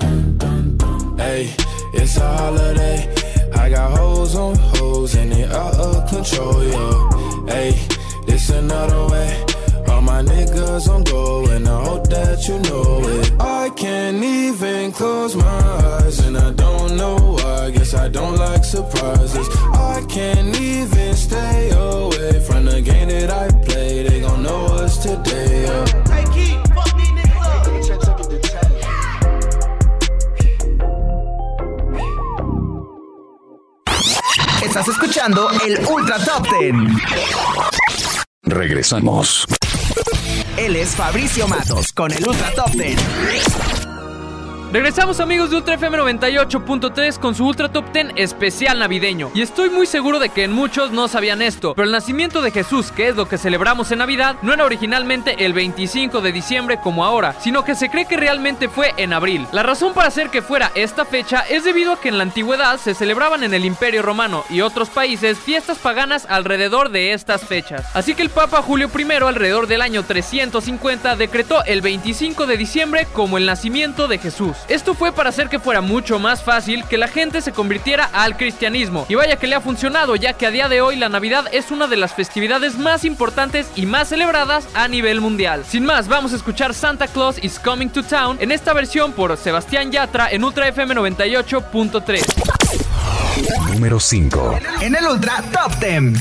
Hey, 1.17 1.55
it's 1.95 2.17
a 2.17 2.37
holiday. 2.37 3.15
I 3.55 3.71
got 3.71 3.97
hoes 3.97 4.35
on 4.35 4.57
hoes 4.57 5.15
and 5.15 5.31
they 5.31 5.45
out 5.45 5.75
of 5.75 6.09
control, 6.09 6.65
yo. 6.65 7.47
Hey, 7.47 7.71
this 8.27 8.51
another 8.51 9.07
way. 9.13 9.45
All 9.89 10.03
my 10.03 10.23
niggas 10.23 10.89
on 10.89 11.05
go 11.05 11.47
and 11.47 11.68
I 12.39 12.41
hope 12.41 12.47
that 12.47 12.49
you 12.49 12.71
know 12.71 13.09
it. 13.09 13.41
I 13.41 13.71
can't 13.71 14.23
even 14.23 14.93
close 14.93 15.35
my 15.35 15.45
eyes 15.45 16.21
and 16.21 16.37
I 16.37 16.53
don't 16.53 16.97
know 16.97 17.17
why. 17.17 17.71
Guess 17.71 17.95
I 17.95 18.09
don't 18.09 18.37
like 18.37 18.65
surprises. 18.65 19.49
I 19.73 20.05
can't 20.09 20.59
even 20.61 21.15
stay 21.15 21.71
away 21.71 22.41
from 22.47 22.67
the 22.67 22.81
game 22.81 23.09
that 23.09 23.31
I 23.31 23.49
play. 23.65 24.03
They 24.09 24.21
gon' 24.21 24.43
know 24.43 24.67
us 24.67 24.99
today, 24.99 25.65
yeah. 25.65 25.85
Estás 34.63 34.89
escuchando 34.89 35.51
el 35.65 35.87
Ultra 35.87 36.19
Top 36.25 36.47
Ten. 36.49 36.89
Regresamos. 38.43 39.47
Él 40.59 40.75
es 40.75 40.97
Fabricio 40.97 41.47
Matos 41.47 41.93
con 41.93 42.11
el 42.13 42.27
Ultra 42.27 42.53
Top 42.53 42.73
Ten. 42.77 42.97
Regresamos 44.71 45.19
amigos 45.21 45.49
de 45.49 45.57
Ultra 45.57 45.77
FM 45.77 45.97
98.3 45.97 47.19
con 47.19 47.35
su 47.35 47.47
Ultra 47.47 47.71
Top 47.71 47.91
10 47.91 48.09
especial 48.17 48.79
navideño. 48.79 49.31
Y 49.35 49.41
estoy 49.41 49.71
muy 49.71 49.87
seguro 49.87 50.19
de 50.19 50.29
que 50.29 50.45
en 50.45 50.53
muchos 50.53 50.91
no 50.91 51.09
sabían 51.09 51.41
esto, 51.41 51.73
pero 51.75 51.87
el 51.87 51.93
nacimiento 51.93 52.43
de 52.43 52.51
Jesús, 52.51 52.93
que 52.93 53.09
es 53.09 53.17
lo 53.17 53.27
que 53.27 53.39
celebramos 53.39 53.91
en 53.93 54.01
Navidad, 54.01 54.37
no 54.43 54.53
era 54.53 54.67
originalmente 54.67 55.47
el 55.47 55.55
25 55.55 56.21
de 56.21 56.33
diciembre 56.33 56.79
como 56.83 57.03
ahora, 57.03 57.35
sino 57.41 57.65
que 57.65 57.75
se 57.75 57.89
cree 57.89 58.05
que 58.05 58.19
realmente 58.19 58.69
fue 58.69 58.93
en 58.99 59.15
abril. 59.15 59.47
La 59.53 59.63
razón 59.63 59.95
para 59.95 60.09
hacer 60.09 60.29
que 60.29 60.43
fuera 60.43 60.71
esta 60.75 61.07
fecha 61.07 61.47
es 61.49 61.65
debido 61.65 61.95
a 61.95 62.01
que 62.03 62.11
en 62.11 62.19
la 62.19 62.25
antigüedad 62.25 62.77
se 62.77 62.95
celebraban 62.95 63.45
en 63.45 63.55
el 63.55 63.65
Imperio 63.65 64.03
Romano 64.03 64.45
y 64.51 64.61
otros 64.61 64.91
países 64.91 65.39
fiestas 65.39 65.79
paganas 65.79 66.27
alrededor 66.29 66.91
de 66.91 67.15
estas 67.15 67.43
fechas. 67.43 67.87
Así 67.95 68.15
que 68.15 68.21
el 68.21 68.29
Papa 68.29 68.61
Julio 68.61 68.91
I 68.95 69.13
alrededor 69.13 69.67
del 69.67 69.81
año 69.81 70.03
350 70.03 71.17
decretó 71.17 71.65
el 71.65 71.81
25 71.81 72.45
de 72.45 72.59
diciembre 72.59 73.09
como 73.15 73.39
el 73.39 73.47
nacimiento 73.47 74.09
de 74.09 74.19
Jesús. 74.19 74.58
Esto 74.69 74.95
fue 74.95 75.13
para 75.13 75.31
hacer 75.31 75.49
que 75.49 75.59
fuera 75.59 75.81
mucho 75.81 76.19
más 76.19 76.43
fácil 76.43 76.85
que 76.85 76.99
la 76.99 77.09
gente 77.09 77.41
se 77.41 77.53
convirtiera 77.53 78.09
al 78.13 78.37
cristianismo. 78.37 79.07
Y 79.09 79.15
vaya 79.15 79.37
que 79.37 79.47
le 79.47 79.55
ha 79.55 79.61
funcionado, 79.61 80.17
ya 80.17 80.33
que 80.33 80.47
a 80.47 80.51
día 80.51 80.69
de 80.69 80.81
hoy 80.81 80.97
la 80.97 81.09
Navidad 81.09 81.47
es 81.53 81.71
una 81.71 81.87
de 81.87 81.97
las 81.97 82.15
festividades 82.15 82.79
más 82.79 83.05
importantes 83.05 83.69
y 83.77 83.87
más 83.87 84.09
celebradas 84.09 84.69
a 84.75 84.89
nivel 84.89 85.21
mundial. 85.21 85.65
Sin 85.67 85.85
más, 85.85 86.09
vamos 86.09 86.33
a 86.33 86.37
escuchar 86.37 86.75
Santa 86.75 87.07
Claus 87.07 87.43
is 87.43 87.59
Coming 87.59 87.89
to 87.89 88.03
Town 88.03 88.37
en 88.41 88.53
esta 88.53 88.73
versión 88.73 89.13
por 89.13 89.37
Sebastián 89.37 89.93
Yatra 89.93 90.29
en 90.31 90.45
Ultra 90.45 90.69
FM 90.69 90.95
98.3. 90.95 92.23
Número 93.73 94.01
5. 94.01 94.59
En 94.81 94.97
el 94.97 95.07
Ultra 95.07 95.43
Top 95.53 95.79
Ten. 95.79 96.15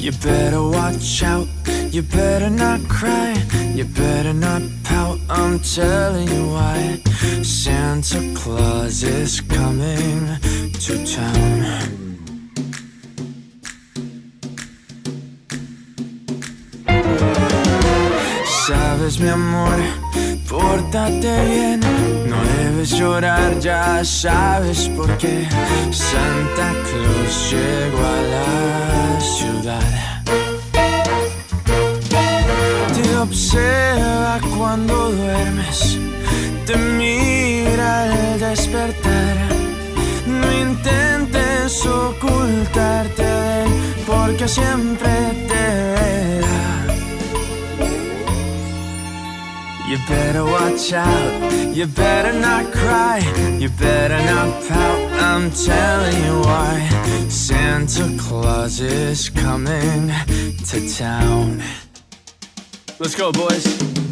You 0.00 0.12
better 0.12 0.62
watch 0.62 1.22
out, 1.22 1.46
you 1.92 2.02
better 2.02 2.48
not 2.48 2.80
cry, 2.88 3.34
you 3.74 3.84
better 3.84 4.32
not 4.32 4.62
pout, 4.84 5.18
I'm 5.28 5.58
telling 5.58 6.28
you 6.28 6.50
why. 6.50 7.00
Santa 7.42 8.20
Claus 8.34 9.02
is 9.02 9.40
coming 9.40 10.38
to 10.84 11.04
town. 11.04 11.80
Sabes 18.66 19.18
mi 19.18 19.28
amor, 19.28 19.78
pórtate 20.48 21.20
bien, 21.48 21.80
no 22.30 22.38
debes 22.56 22.90
llorar, 22.92 23.58
ya 23.60 24.04
sabes 24.04 24.88
por 24.96 25.10
qué. 25.18 25.48
Santa 25.90 26.72
Claus 26.86 27.50
llegó 27.50 27.98
a 27.98 28.22
la 28.34 29.20
ciudad. 29.20 30.09
Observa 33.20 34.40
cuando 34.56 35.12
duermes, 35.12 35.98
te 36.66 36.76
mira 36.76 38.02
al 38.04 38.40
despertar. 38.40 39.36
No 40.26 40.52
intentes 40.52 41.86
ocultarte 41.86 43.22
de 43.22 43.62
él, 43.62 43.70
porque 44.06 44.48
siempre 44.48 45.10
te 45.48 45.64
verá. 45.94 46.60
You 49.88 49.98
better 50.08 50.44
watch 50.44 50.92
out, 50.92 51.74
you 51.74 51.86
better 51.86 52.32
not 52.32 52.70
cry, 52.72 53.20
you 53.58 53.68
better 53.70 54.20
not 54.24 54.48
pout, 54.68 55.12
I'm 55.20 55.50
telling 55.50 56.24
you 56.24 56.40
why. 56.42 56.88
Santa 57.28 58.08
Claus 58.16 58.80
is 58.80 59.28
coming 59.30 60.12
to 60.64 60.88
town. 60.96 61.60
Let's 63.00 63.14
go, 63.14 63.32
boys. 63.32 64.09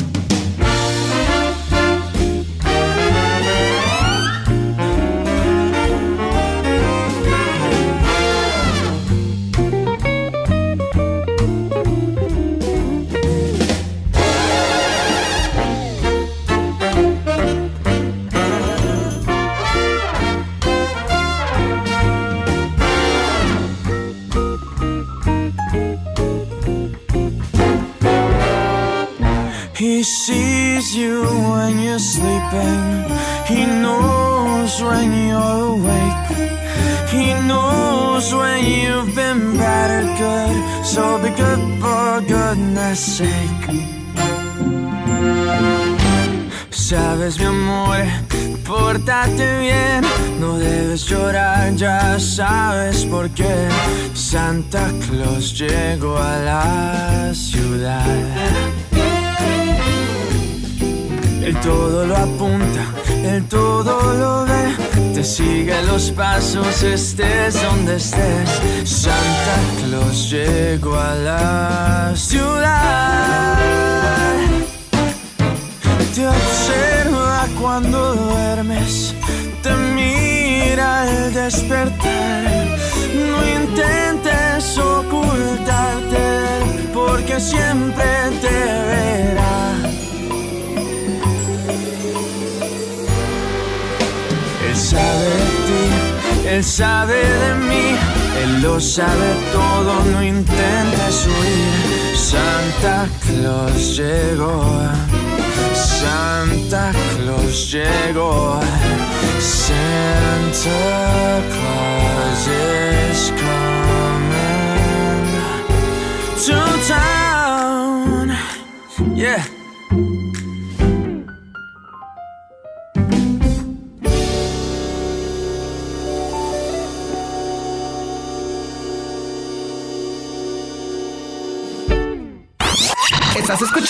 He 29.99 30.05
sees 30.05 30.95
you 30.95 31.25
when 31.25 31.81
you're 31.81 31.99
sleeping. 31.99 33.05
He 33.49 33.67
knows 33.67 34.81
when 34.81 35.11
you're 35.27 35.75
awake. 35.75 36.31
He 37.11 37.35
knows 37.49 38.33
when 38.33 38.65
you've 38.65 39.13
been 39.17 39.57
bad 39.57 39.91
or 39.99 40.07
good. 40.23 40.87
So 40.87 41.19
be 41.19 41.31
good 41.31 41.63
for 41.83 42.21
goodness 42.29 43.01
sake. 43.19 43.67
Sabes 46.71 47.41
mi 47.41 47.47
amor, 47.47 48.07
pórtate 48.65 49.49
bien. 49.59 50.05
No 50.39 50.61
debes 50.61 51.11
llorar, 51.11 51.75
ya 51.75 52.21
sabes 52.21 53.05
por 53.05 53.29
qué. 53.31 53.69
Santa 54.15 54.93
Claus 55.09 55.59
llegó 55.59 56.17
a 56.17 56.39
la 56.39 57.35
ciudad. 57.35 58.78
Él 61.49 61.59
todo 61.61 62.05
lo 62.05 62.15
apunta, 62.15 62.85
él 63.25 63.43
todo 63.49 64.13
lo 64.13 64.45
ve. 64.45 65.15
Te 65.15 65.25
sigue 65.25 65.83
los 65.85 66.11
pasos, 66.11 66.83
estés 66.83 67.63
donde 67.63 67.97
estés. 67.97 68.51
Santa 68.85 69.57
Claus 69.81 70.31
llegó 70.31 70.95
a 70.95 71.15
la 71.15 72.13
ciudad. 72.15 73.57
Te 76.15 76.29
observa 76.29 77.47
cuando 77.59 78.15
duermes, 78.15 79.15
te 79.63 79.73
mira 79.95 81.05
al 81.05 81.33
despertar. 81.33 82.45
No 83.31 83.39
intentes 83.63 84.77
ocultarte, 84.77 86.27
porque 86.93 87.41
siempre 87.41 88.05
te 88.43 88.49
verá. 88.51 89.98
Él 94.69 94.77
sabe 94.77 95.25
de 95.25 95.47
ti, 95.67 96.49
Él 96.49 96.65
sabe 96.65 97.15
de 97.15 97.55
mí, 97.69 97.97
Él 98.43 98.63
lo 98.63 98.79
sabe 98.79 99.29
todo, 99.51 100.05
no 100.13 100.23
intentes 100.23 101.27
huir. 101.27 102.17
Santa 102.17 103.09
Claus 103.27 103.97
llegó, 103.97 104.63
Santa 105.73 106.93
Claus 107.17 107.73
llegó, 107.73 108.61
Santa 109.41 110.98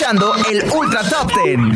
escuchando 0.09 0.33
el 0.49 0.63
Ultra 0.71 1.03
Top 1.07 1.31
Ten. 1.43 1.71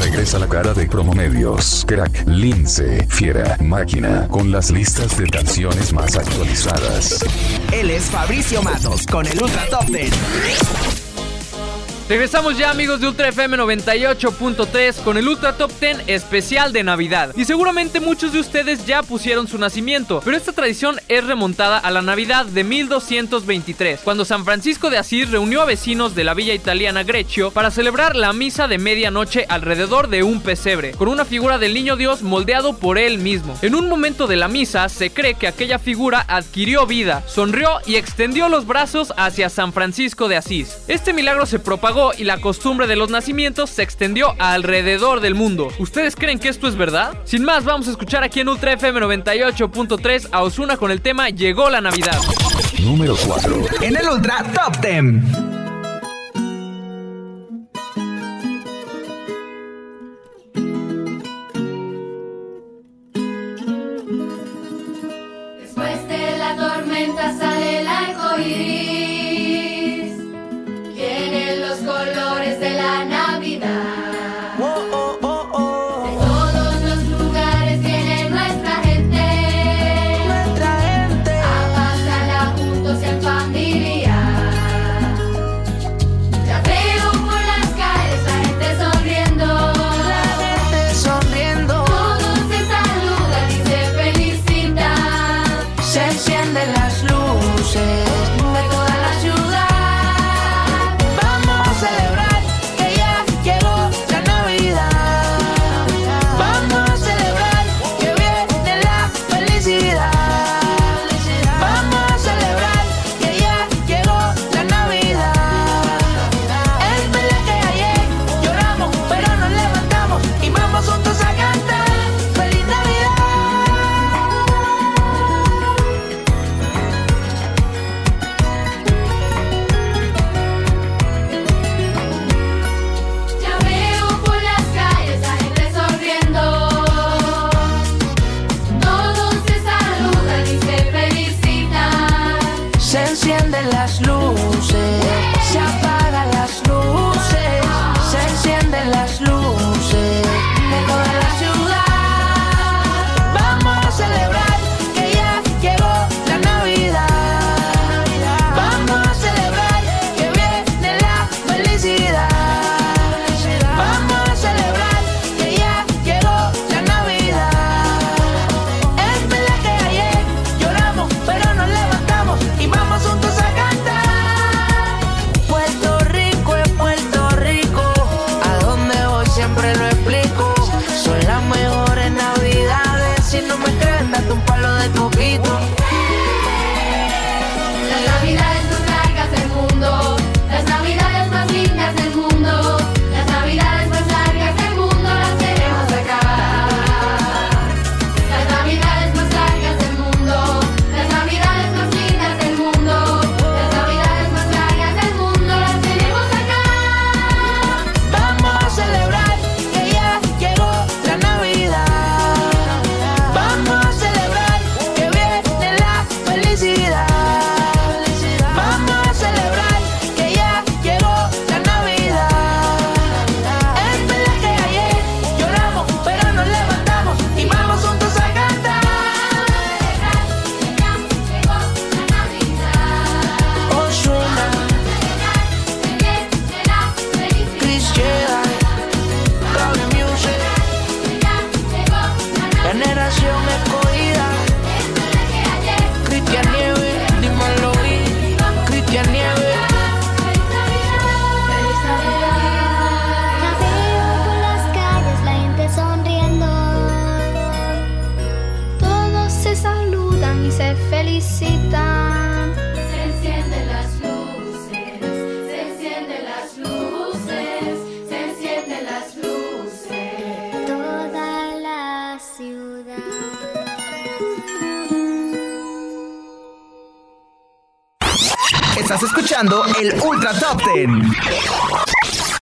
Regresa 0.00 0.38
la 0.38 0.48
cara 0.48 0.72
de 0.74 0.86
Promomedios, 0.86 1.84
Crack, 1.86 2.24
Lince, 2.26 3.06
Fiera, 3.08 3.56
Máquina, 3.60 4.28
con 4.28 4.50
las 4.52 4.70
listas 4.70 5.16
de 5.18 5.28
canciones 5.28 5.92
más 5.92 6.16
actualizadas. 6.16 7.24
Él 7.72 7.90
es 7.90 8.04
Fabricio 8.04 8.62
Matos 8.62 9.06
con 9.06 9.26
el 9.26 9.42
Ultra 9.42 9.66
Top 9.68 9.86
Ten. 9.90 10.10
Regresamos 12.08 12.56
ya 12.56 12.70
amigos 12.70 13.02
de 13.02 13.06
Ultra 13.06 13.28
FM 13.28 13.58
98.3 13.58 15.02
con 15.02 15.18
el 15.18 15.28
Ultra 15.28 15.58
Top 15.58 15.70
10 15.78 16.04
especial 16.06 16.72
de 16.72 16.82
Navidad. 16.82 17.34
Y 17.36 17.44
seguramente 17.44 18.00
muchos 18.00 18.32
de 18.32 18.40
ustedes 18.40 18.86
ya 18.86 19.02
pusieron 19.02 19.46
su 19.46 19.58
nacimiento, 19.58 20.22
pero 20.24 20.34
esta 20.34 20.52
tradición 20.52 20.98
es 21.08 21.26
remontada 21.26 21.76
a 21.76 21.90
la 21.90 22.00
Navidad 22.00 22.46
de 22.46 22.64
1223, 22.64 24.00
cuando 24.02 24.24
San 24.24 24.46
Francisco 24.46 24.88
de 24.88 24.96
Asís 24.96 25.30
reunió 25.30 25.60
a 25.60 25.66
vecinos 25.66 26.14
de 26.14 26.24
la 26.24 26.32
villa 26.32 26.54
italiana 26.54 27.02
Greccio 27.02 27.50
para 27.50 27.70
celebrar 27.70 28.16
la 28.16 28.32
misa 28.32 28.68
de 28.68 28.78
medianoche 28.78 29.44
alrededor 29.46 30.08
de 30.08 30.22
un 30.22 30.40
pesebre, 30.40 30.92
con 30.92 31.08
una 31.08 31.26
figura 31.26 31.58
del 31.58 31.74
niño 31.74 31.96
Dios 31.96 32.22
moldeado 32.22 32.78
por 32.78 32.96
él 32.96 33.18
mismo. 33.18 33.54
En 33.60 33.74
un 33.74 33.86
momento 33.86 34.26
de 34.26 34.36
la 34.36 34.48
misa 34.48 34.88
se 34.88 35.10
cree 35.10 35.34
que 35.34 35.46
aquella 35.46 35.78
figura 35.78 36.24
adquirió 36.26 36.86
vida, 36.86 37.22
sonrió 37.26 37.68
y 37.84 37.96
extendió 37.96 38.48
los 38.48 38.66
brazos 38.66 39.12
hacia 39.18 39.50
San 39.50 39.74
Francisco 39.74 40.26
de 40.28 40.38
Asís. 40.38 40.78
Este 40.88 41.12
milagro 41.12 41.44
se 41.44 41.58
propagó 41.58 41.97
y 42.16 42.24
la 42.24 42.40
costumbre 42.40 42.86
de 42.86 42.96
los 42.96 43.10
nacimientos 43.10 43.70
se 43.70 43.82
extendió 43.82 44.34
alrededor 44.38 45.20
del 45.20 45.34
mundo. 45.34 45.68
¿Ustedes 45.78 46.14
creen 46.14 46.38
que 46.38 46.48
esto 46.48 46.68
es 46.68 46.76
verdad? 46.76 47.18
Sin 47.24 47.44
más, 47.44 47.64
vamos 47.64 47.88
a 47.88 47.90
escuchar 47.90 48.22
aquí 48.22 48.40
en 48.40 48.48
Ultra 48.48 48.72
FM 48.74 49.00
98.3 49.00 50.28
a 50.30 50.42
Osuna 50.42 50.76
con 50.76 50.90
el 50.90 51.00
tema 51.00 51.30
Llegó 51.30 51.70
la 51.70 51.80
Navidad. 51.80 52.18
Número 52.80 53.16
4. 53.26 53.64
En 53.82 53.96
el 53.96 54.08
Ultra 54.08 54.44
Top 54.54 54.76
10. 54.80 55.57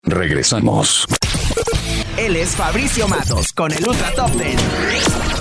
Regresamos. 0.04 1.06
Él 2.16 2.36
es 2.36 2.54
Fabricio 2.54 3.08
Matos 3.08 3.52
con 3.52 3.72
el 3.72 3.84
Ultra 3.84 4.12
Top 4.14 4.30
Ten. 4.36 5.39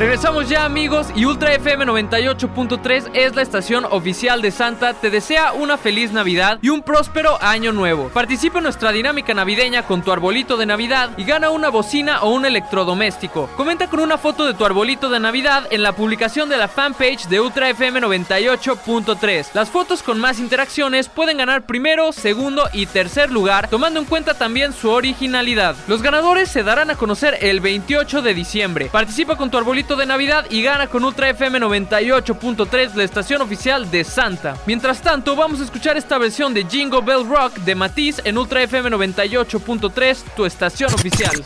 Regresamos 0.00 0.48
ya 0.48 0.64
amigos 0.64 1.08
y 1.14 1.26
Ultra 1.26 1.52
FM 1.52 1.84
98.3 1.84 3.10
es 3.12 3.36
la 3.36 3.42
estación 3.42 3.84
oficial 3.84 4.40
de 4.40 4.50
Santa. 4.50 4.94
Te 4.94 5.10
desea 5.10 5.52
una 5.52 5.76
feliz 5.76 6.10
Navidad 6.10 6.58
y 6.62 6.70
un 6.70 6.80
próspero 6.80 7.36
año 7.42 7.72
nuevo. 7.72 8.08
Participa 8.08 8.60
en 8.60 8.64
nuestra 8.64 8.92
dinámica 8.92 9.34
navideña 9.34 9.82
con 9.82 10.00
tu 10.00 10.10
arbolito 10.10 10.56
de 10.56 10.64
Navidad 10.64 11.10
y 11.18 11.24
gana 11.24 11.50
una 11.50 11.68
bocina 11.68 12.22
o 12.22 12.30
un 12.30 12.46
electrodoméstico. 12.46 13.50
Comenta 13.58 13.88
con 13.90 14.00
una 14.00 14.16
foto 14.16 14.46
de 14.46 14.54
tu 14.54 14.64
arbolito 14.64 15.10
de 15.10 15.20
Navidad 15.20 15.68
en 15.70 15.82
la 15.82 15.92
publicación 15.92 16.48
de 16.48 16.56
la 16.56 16.68
fanpage 16.68 17.28
de 17.28 17.38
Ultra 17.38 17.68
FM 17.68 18.00
98.3. 18.00 19.48
Las 19.52 19.68
fotos 19.68 20.02
con 20.02 20.18
más 20.18 20.38
interacciones 20.38 21.10
pueden 21.10 21.36
ganar 21.36 21.66
primero, 21.66 22.12
segundo 22.12 22.70
y 22.72 22.86
tercer 22.86 23.30
lugar, 23.30 23.68
tomando 23.68 24.00
en 24.00 24.06
cuenta 24.06 24.32
también 24.32 24.72
su 24.72 24.88
originalidad. 24.88 25.76
Los 25.88 26.00
ganadores 26.00 26.48
se 26.48 26.62
darán 26.62 26.90
a 26.90 26.96
conocer 26.96 27.36
el 27.42 27.60
28 27.60 28.22
de 28.22 28.32
diciembre. 28.32 28.88
Participa 28.90 29.36
con 29.36 29.50
tu 29.50 29.58
arbolito 29.58 29.89
de 29.96 30.06
Navidad 30.06 30.46
y 30.50 30.62
gana 30.62 30.86
con 30.86 31.04
Ultra 31.04 31.28
FM 31.30 31.60
98.3, 31.60 32.94
la 32.94 33.04
estación 33.04 33.42
oficial 33.42 33.90
de 33.90 34.04
Santa. 34.04 34.56
Mientras 34.66 35.00
tanto, 35.02 35.34
vamos 35.36 35.60
a 35.60 35.64
escuchar 35.64 35.96
esta 35.96 36.18
versión 36.18 36.54
de 36.54 36.64
Jingle 36.64 37.00
Bell 37.00 37.28
Rock 37.28 37.54
de 37.58 37.74
Matiz 37.74 38.20
en 38.24 38.38
Ultra 38.38 38.62
FM 38.62 38.90
98.3, 38.90 40.16
tu 40.36 40.44
estación 40.44 40.92
oficial. 40.94 41.44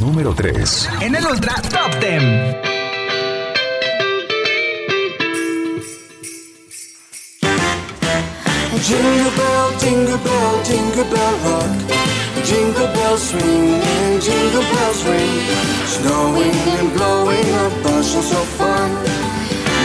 Número 0.00 0.34
3. 0.34 0.88
En 1.00 1.14
el 1.14 1.26
Ultra 1.26 1.54
Top 1.62 1.98
Ten. 2.00 2.56
Jingle 8.82 9.30
bell, 9.36 9.78
jingle 9.78 10.16
bell, 10.18 10.64
jingle 10.64 11.04
bell 11.04 11.38
rock. 11.44 12.21
Jingle 12.44 12.88
bells 12.88 13.22
swing 13.30 13.80
and 13.94 14.20
jingle 14.20 14.62
bells 14.62 15.04
ring. 15.04 15.38
Snowing 15.86 16.58
and 16.76 16.92
blowing 16.92 17.48
up 17.62 17.72
bushels 17.82 18.32
of 18.32 18.46
fun. 18.58 18.90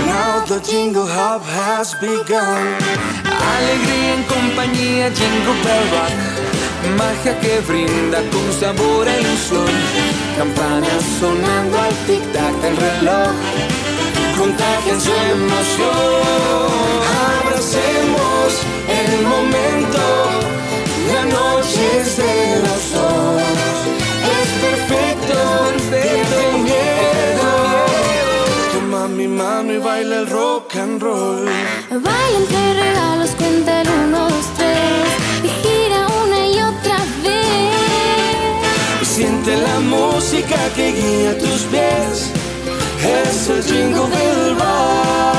Now 0.06 0.44
the 0.46 0.60
jingle 0.62 1.06
hop 1.06 1.44
has 1.44 1.94
begun. 1.96 2.66
Alegría 3.54 4.14
en 4.16 4.24
compañía, 4.24 5.12
Jingle 5.12 5.58
Bell 5.64 5.86
Rock. 5.94 6.38
Magia 6.98 7.40
que 7.42 7.60
brinda 7.68 8.20
con 8.32 8.52
sabor 8.60 9.08
e 9.08 9.22
ilusión. 9.22 9.74
Campanas 10.38 11.04
sonando 11.20 11.78
al 11.78 11.94
tic-tac 12.08 12.54
del 12.62 12.76
reloj. 12.78 13.34
Contagian 14.38 15.00
su 15.02 15.12
emoción. 15.36 16.72
Abracemos 17.40 18.50
el 19.00 19.28
momento. 19.28 19.67
Es 22.20 22.24
perfecto, 24.66 25.38
perfecto. 25.70 26.36
el 26.50 26.58
miedo. 26.64 27.50
Toma 28.74 29.08
mi 29.08 29.28
mano 29.28 29.74
y 29.74 29.78
baila 29.78 30.16
el 30.22 30.28
rock 30.28 30.76
and 30.78 31.02
roll. 31.02 31.46
Baila 31.92 32.38
entre 32.40 32.74
regalos, 32.74 33.30
cuenta 33.38 33.82
el 33.82 33.90
uno, 33.90 34.30
dos, 34.30 34.46
tres 34.58 35.08
y 35.44 35.50
gira 35.62 36.08
una 36.24 36.48
y 36.48 36.60
otra 36.60 36.98
vez. 37.24 39.08
Siente 39.08 39.56
la 39.58 39.80
música 39.80 40.58
que 40.76 40.94
guía 40.94 41.38
tus 41.38 41.62
pies. 41.72 42.32
Es 43.06 43.48
el 43.50 43.64
jingle 43.64 44.08
bell 44.08 44.56
rock. 44.56 45.38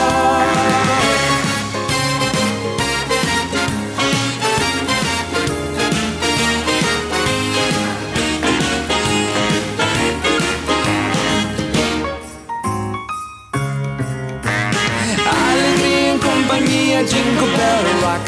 Rock. 17.40 18.26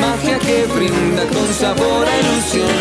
Magia 0.00 0.38
que 0.38 0.66
brinda 0.74 1.24
con 1.26 1.46
sabor 1.52 2.06
e 2.06 2.20
ilusión. 2.20 2.76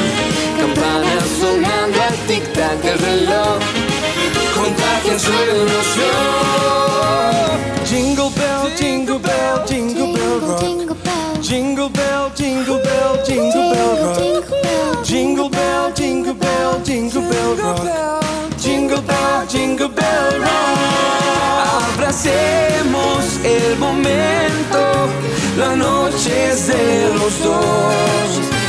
Campanas 0.60 1.24
sonando 1.40 2.02
al 2.02 2.16
tic-tac 2.28 2.82
del 2.82 3.00
reloj. 3.00 3.60
Contagian 4.56 5.20
su 5.20 5.32
emoción. 5.32 6.56
Jingle 7.86 8.32
bell, 8.36 8.76
jingle 8.76 9.20
bell, 9.20 9.64
jingle 9.68 10.14
bell 10.14 10.40
rock. 10.42 10.62
Jingle 11.42 11.90
bell, 11.90 12.32
Jingle 12.36 12.80
bell, 12.80 13.24
jingle 13.26 13.74
bell, 13.74 13.96
rock. 14.04 15.06
Jingle 15.06 15.50
bell, 15.50 15.92
jingle 15.94 16.34
bell, 16.34 16.82
jingle 16.84 17.22
bell 17.22 17.56
rock. 17.56 17.80
Jingle 18.58 19.02
bell, 19.02 19.46
jingle 19.48 19.90
bell 19.90 20.40
rock. 20.40 20.78
Abracemos 21.94 23.40
el 23.44 23.78
momento. 23.78 24.80
La 25.58 25.74
noche 25.74 26.50
es 26.52 26.68
de 26.68 27.14
los 27.14 27.42
dos. 27.42 28.26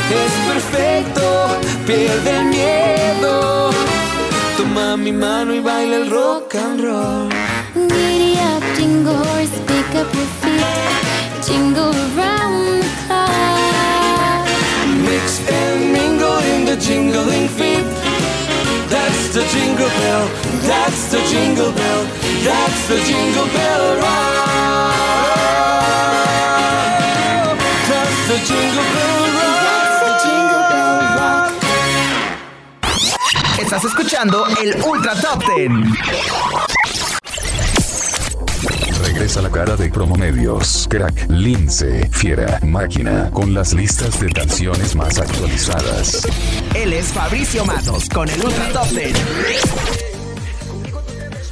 Es 0.09 0.31
perfecto, 0.53 1.47
pierde 1.85 2.37
el 2.37 2.45
miedo. 2.45 3.71
Toma 4.55 4.95
mi 4.95 5.11
mano 5.11 5.53
y 5.53 5.59
baila 5.59 5.97
el 5.97 6.09
rock 6.09 6.55
and 6.55 6.81
roll. 6.81 7.29
Giddy 7.73 8.35
up, 8.39 8.63
jingle 8.77 9.17
horse, 9.17 9.51
pick 9.67 9.95
up 9.99 10.07
your 10.15 10.29
feet. 10.41 11.45
Jingle 11.45 11.91
around 11.91 12.79
the 12.79 12.87
clock. 13.05 14.47
Mix 15.03 15.41
and 15.49 15.91
mingle 15.91 16.39
in 16.53 16.65
the 16.65 16.77
jingling 16.77 17.49
feet. 17.49 17.85
That's 18.89 19.33
the 19.33 19.43
jingle 19.51 19.89
bell. 19.99 20.29
That's 20.65 21.11
the 21.11 21.19
jingle 21.27 21.73
bell. 21.73 22.05
That's 22.45 22.87
the 22.87 22.97
jingle 23.03 23.47
bell 23.47 23.97
rock. 23.97 25.26
Estás 33.67 33.83
escuchando 33.83 34.45
el 34.63 34.81
Ultra 34.81 35.13
Top 35.19 35.43
Ten. 35.45 35.83
Regresa 39.03 39.41
la 39.41 39.51
cara 39.51 39.75
de 39.75 39.89
Promomedios. 39.89 40.87
Crack, 40.89 41.29
Lince, 41.29 42.07
Fiera, 42.09 42.61
Máquina. 42.63 43.29
Con 43.31 43.53
las 43.53 43.73
listas 43.73 44.21
de 44.21 44.31
canciones 44.31 44.95
más 44.95 45.19
actualizadas. 45.19 46.25
Él 46.75 46.93
es 46.93 47.07
Fabricio 47.07 47.65
Matos 47.65 48.07
con 48.07 48.29
el 48.29 48.41
Ultra 48.41 48.69
Top 48.71 48.87
Ten. 48.87 50.06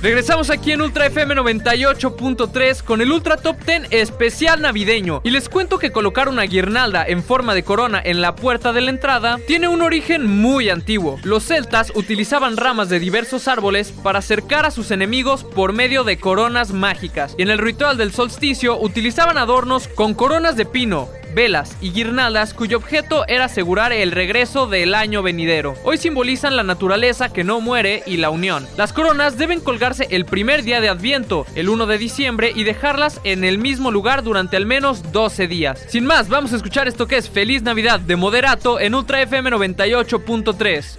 Regresamos 0.06 0.52
aquí 0.52 0.72
en 0.72 0.84
Ultra 0.84 1.08
FM 1.08 1.34
98.3 1.34 2.84
con 2.84 3.02
el 3.02 3.12
Ultra 3.12 3.38
Top 3.38 3.58
10 3.66 3.88
especial 3.90 4.62
navideño. 4.62 5.20
Y 5.24 5.32
les 5.32 5.50
cuento 5.50 5.80
que 5.80 5.92
colocar 5.92 6.30
una 6.30 6.44
guirnalda 6.44 7.04
en 7.08 7.24
forma 7.24 7.56
de 7.56 7.64
corona 7.64 8.04
en 8.06 8.22
la 8.22 8.36
puerta 8.36 8.72
de 8.72 8.82
la 8.82 8.92
entrada 8.92 9.40
tiene 9.48 9.68
un 9.68 9.82
origen 9.82 10.28
muy 10.28 10.70
antiguo. 10.70 11.18
Los 11.24 11.46
celtas 11.46 11.92
utilizaban 11.96 12.56
ramas 12.56 12.88
de 12.90 13.00
diversos 13.00 13.48
árboles 13.48 13.92
para 14.04 14.20
acercar 14.20 14.68
a 14.68 14.70
sus 14.70 14.92
enemigos 14.92 15.44
por 15.44 15.74
medio 15.74 16.04
de 16.04 16.20
coronas 16.20 16.72
mágicas. 16.72 17.34
Y 17.40 17.42
en 17.42 17.50
el 17.50 17.58
ritual 17.58 17.98
del 17.98 18.14
solsticio 18.14 18.80
utilizaban 18.80 19.40
adornos 19.40 19.88
con 19.88 20.14
coronas 20.14 20.56
de 20.56 20.68
pino, 20.68 21.10
velas 21.36 21.78
y 21.82 21.92
guirnaldas 21.92 22.54
cuyo 22.54 22.78
objeto 22.78 23.26
era 23.28 23.46
asegurar 23.46 23.92
el 23.92 24.12
regreso 24.12 24.66
del 24.66 24.96
año 24.96 25.22
venidero. 25.22 25.76
Hoy 25.84 25.98
simbolizan 25.98 26.56
la 26.56 26.64
naturaleza 26.64 27.30
que 27.32 27.44
no 27.44 27.62
muere 27.62 28.02
y 28.08 28.18
la 28.18 28.32
unión. 28.32 28.66
Las 28.78 28.94
coronas 28.94 29.38
deben 29.38 29.60
colgarse 29.60 30.08
el 30.10 30.26
primer 30.26 30.64
día 30.64 30.82
de 30.82 30.90
Adviento, 30.90 31.46
el 31.54 31.70
1 31.70 31.86
de 31.86 31.98
diciembre, 31.98 32.52
y 32.56 32.64
dejarlas 32.64 33.20
en 33.24 33.44
el 33.44 33.60
mismo 33.60 33.92
lugar 33.92 34.24
durante 34.24 34.58
al 34.58 34.66
menos 34.66 35.12
12 35.12 35.48
días. 35.48 35.86
Sin 35.90 36.06
más, 36.06 36.30
vamos 36.30 36.54
a 36.54 36.56
escuchar 36.56 36.88
esto 36.88 37.06
que 37.08 37.18
es 37.18 37.30
Feliz 37.30 37.62
Navidad 37.62 38.00
de 38.00 38.16
Moderato 38.16 38.80
en 38.80 38.96
Ultra 38.96 39.22
FM 39.22 39.52
98.3. 39.52 40.98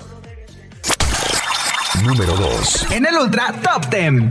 Número 2.05 2.37
2. 2.37 2.93
En 2.93 3.07
el 3.07 3.17
Ultra 3.17 3.53
Top 3.63 3.89
Ten. 3.89 4.31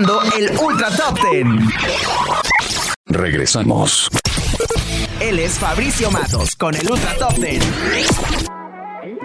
escuchando 0.00 0.22
el 0.36 0.58
Ultra 0.58 0.90
Top 0.96 1.18
Ten. 1.20 1.68
Regresamos. 3.06 4.08
Él 5.20 5.38
es 5.38 5.58
Fabricio 5.58 6.10
Matos 6.10 6.56
con 6.56 6.74
el 6.74 6.88
Ultra 6.90 7.14
Top 7.16 7.34
Ten. 7.40 7.60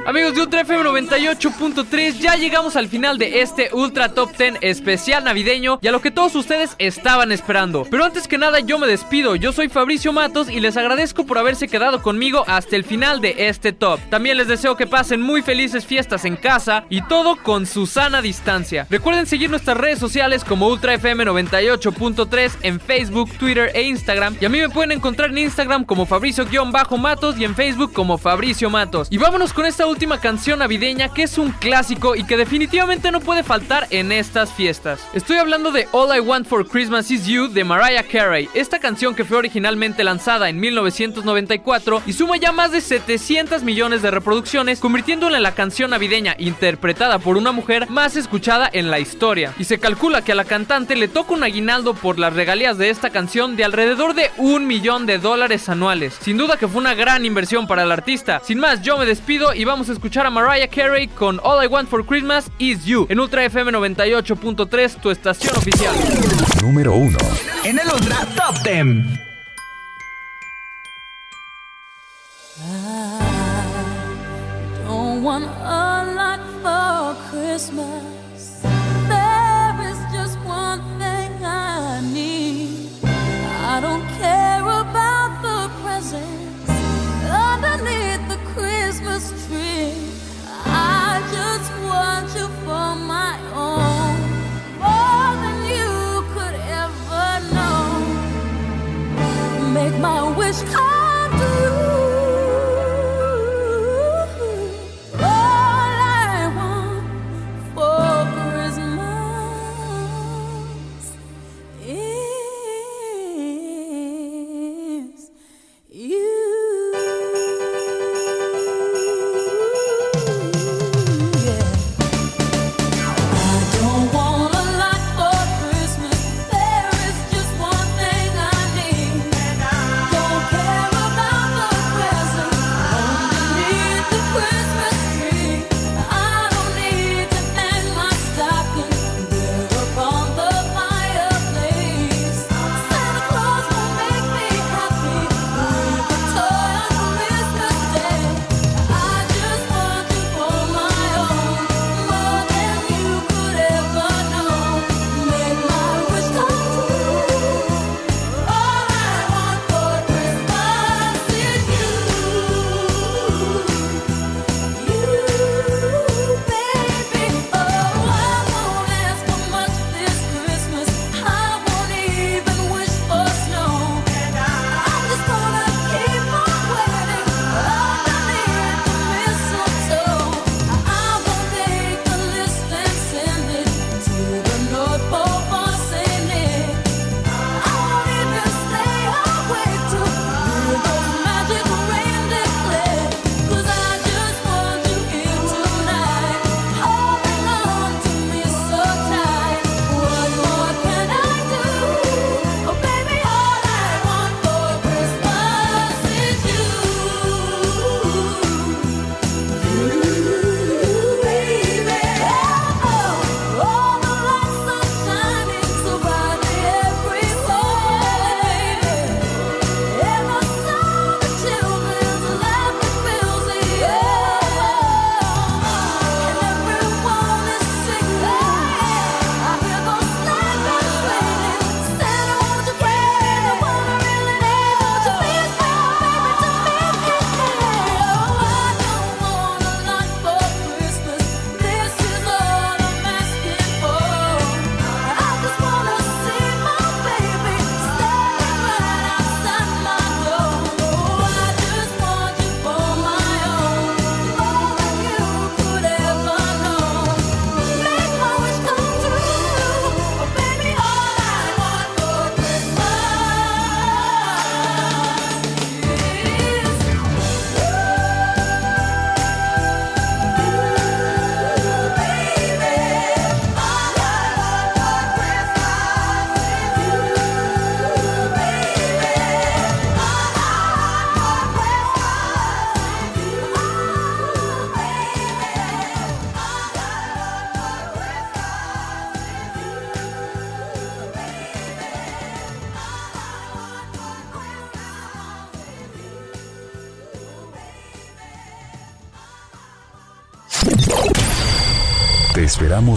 Amigos 0.07 0.35
de 0.35 0.41
Ultra 0.41 0.61
FM 0.61 0.83
98.3, 0.83 2.19
ya 2.19 2.35
llegamos 2.35 2.75
al 2.75 2.89
final 2.89 3.17
de 3.17 3.41
este 3.41 3.69
Ultra 3.73 4.09
Top 4.09 4.37
10 4.37 4.57
especial 4.61 5.23
navideño 5.23 5.79
y 5.81 5.87
a 5.87 5.91
lo 5.91 5.99
que 5.99 6.11
todos 6.11 6.35
ustedes 6.35 6.75
estaban 6.77 7.31
esperando. 7.31 7.87
Pero 7.89 8.05
antes 8.05 8.27
que 8.27 8.37
nada 8.37 8.59
yo 8.59 8.77
me 8.77 8.85
despido, 8.85 9.35
yo 9.35 9.51
soy 9.51 9.67
Fabricio 9.67 10.13
Matos 10.13 10.47
y 10.47 10.59
les 10.59 10.77
agradezco 10.77 11.25
por 11.25 11.39
haberse 11.39 11.67
quedado 11.67 12.03
conmigo 12.03 12.43
hasta 12.45 12.75
el 12.75 12.83
final 12.83 13.19
de 13.19 13.47
este 13.47 13.73
top. 13.73 13.99
También 14.11 14.37
les 14.37 14.47
deseo 14.47 14.77
que 14.77 14.85
pasen 14.85 15.21
muy 15.21 15.41
felices 15.41 15.87
fiestas 15.87 16.23
en 16.25 16.35
casa 16.35 16.85
y 16.91 17.01
todo 17.01 17.37
con 17.41 17.65
su 17.65 17.87
sana 17.87 18.21
distancia. 18.21 18.85
Recuerden 18.91 19.25
seguir 19.25 19.49
nuestras 19.49 19.75
redes 19.75 19.97
sociales 19.97 20.43
como 20.43 20.67
Ultra 20.67 20.93
FM 20.93 21.25
98.3 21.25 22.51
en 22.61 22.79
Facebook, 22.79 23.31
Twitter 23.39 23.71
e 23.73 23.81
Instagram 23.81 24.37
y 24.39 24.45
a 24.45 24.49
mí 24.49 24.59
me 24.59 24.69
pueden 24.69 24.91
encontrar 24.91 25.31
en 25.31 25.39
Instagram 25.39 25.83
como 25.83 26.05
Fabricio-Matos 26.05 27.39
y 27.39 27.43
en 27.43 27.55
Facebook 27.55 27.91
como 27.91 28.19
Fabricio 28.19 28.69
Matos. 28.69 29.07
Y 29.09 29.17
vámonos 29.17 29.51
con 29.51 29.65
esta 29.65 29.87
última 29.87 29.94
canción 30.21 30.59
navideña 30.59 31.09
que 31.09 31.23
es 31.23 31.37
un 31.37 31.51
clásico 31.51 32.15
y 32.15 32.23
que 32.25 32.37
definitivamente 32.37 33.11
no 33.11 33.19
puede 33.19 33.43
faltar 33.43 33.87
en 33.89 34.11
estas 34.11 34.51
fiestas. 34.51 34.99
Estoy 35.13 35.37
hablando 35.37 35.71
de 35.71 35.87
All 35.91 36.15
I 36.15 36.19
Want 36.19 36.47
for 36.47 36.67
Christmas 36.67 37.11
Is 37.11 37.25
You 37.25 37.47
de 37.47 37.63
Mariah 37.63 38.03
Carey. 38.03 38.49
Esta 38.53 38.79
canción 38.79 39.15
que 39.15 39.25
fue 39.25 39.37
originalmente 39.37 40.03
lanzada 40.03 40.49
en 40.49 40.59
1994 40.59 42.03
y 42.05 42.13
suma 42.13 42.37
ya 42.37 42.51
más 42.51 42.71
de 42.71 42.81
700 42.81 43.63
millones 43.63 44.01
de 44.01 44.11
reproducciones, 44.11 44.79
convirtiéndola 44.79 45.37
en 45.37 45.43
la 45.43 45.55
canción 45.55 45.91
navideña 45.91 46.35
interpretada 46.37 47.19
por 47.19 47.37
una 47.37 47.51
mujer 47.51 47.89
más 47.89 48.15
escuchada 48.15 48.69
en 48.71 48.91
la 48.91 48.99
historia. 48.99 49.53
Y 49.57 49.63
se 49.63 49.79
calcula 49.79 50.23
que 50.23 50.33
a 50.33 50.35
la 50.35 50.45
cantante 50.45 50.95
le 50.95 51.07
toca 51.07 51.33
un 51.33 51.43
aguinaldo 51.43 51.93
por 51.93 52.19
las 52.19 52.33
regalías 52.33 52.77
de 52.77 52.89
esta 52.89 53.09
canción 53.09 53.55
de 53.55 53.63
alrededor 53.63 54.13
de 54.13 54.29
un 54.37 54.67
millón 54.67 55.05
de 55.05 55.17
dólares 55.17 55.67
anuales. 55.69 56.17
Sin 56.21 56.37
duda 56.37 56.57
que 56.57 56.67
fue 56.67 56.81
una 56.81 56.93
gran 56.93 57.25
inversión 57.25 57.67
para 57.67 57.83
el 57.83 57.91
artista. 57.91 58.41
Sin 58.43 58.59
más, 58.59 58.81
yo 58.81 58.97
me 58.97 59.05
despido 59.05 59.53
y 59.53 59.65
vamos 59.65 59.84
a 59.89 59.93
escuchar 59.93 60.25
a 60.25 60.29
Mariah 60.29 60.67
Carey 60.67 61.07
con 61.07 61.39
All 61.43 61.63
I 61.63 61.67
Want 61.67 61.89
for 61.89 62.05
Christmas 62.05 62.49
Is 62.59 62.85
You 62.85 63.05
en 63.09 63.19
Ultra 63.19 63.43
FM 63.45 63.71
98.3, 63.71 65.01
tu 65.01 65.11
estación 65.11 65.55
oficial. 65.55 65.95
Número 66.61 66.93
1. 66.93 67.17
En 67.65 67.79
el 67.79 67.87
Ultra 67.87 68.25
Top 68.35 68.61
Ten. 68.63 69.19
Don't 74.87 75.23
want 75.23 75.45
a 75.45 76.05
lot 76.15 76.39
for 76.61 77.15
Christmas. 77.29 78.14
Oh. 100.57 100.94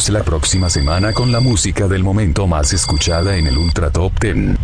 La 0.09 0.23
próxima 0.23 0.71
semana 0.71 1.13
con 1.13 1.33
la 1.33 1.41
música 1.41 1.89
del 1.89 2.05
momento 2.05 2.47
más 2.47 2.73
escuchada 2.73 3.37
en 3.37 3.49
el 3.49 3.59
Ultra 3.59 3.91
Top 3.91 4.13
Ten. 4.19 4.58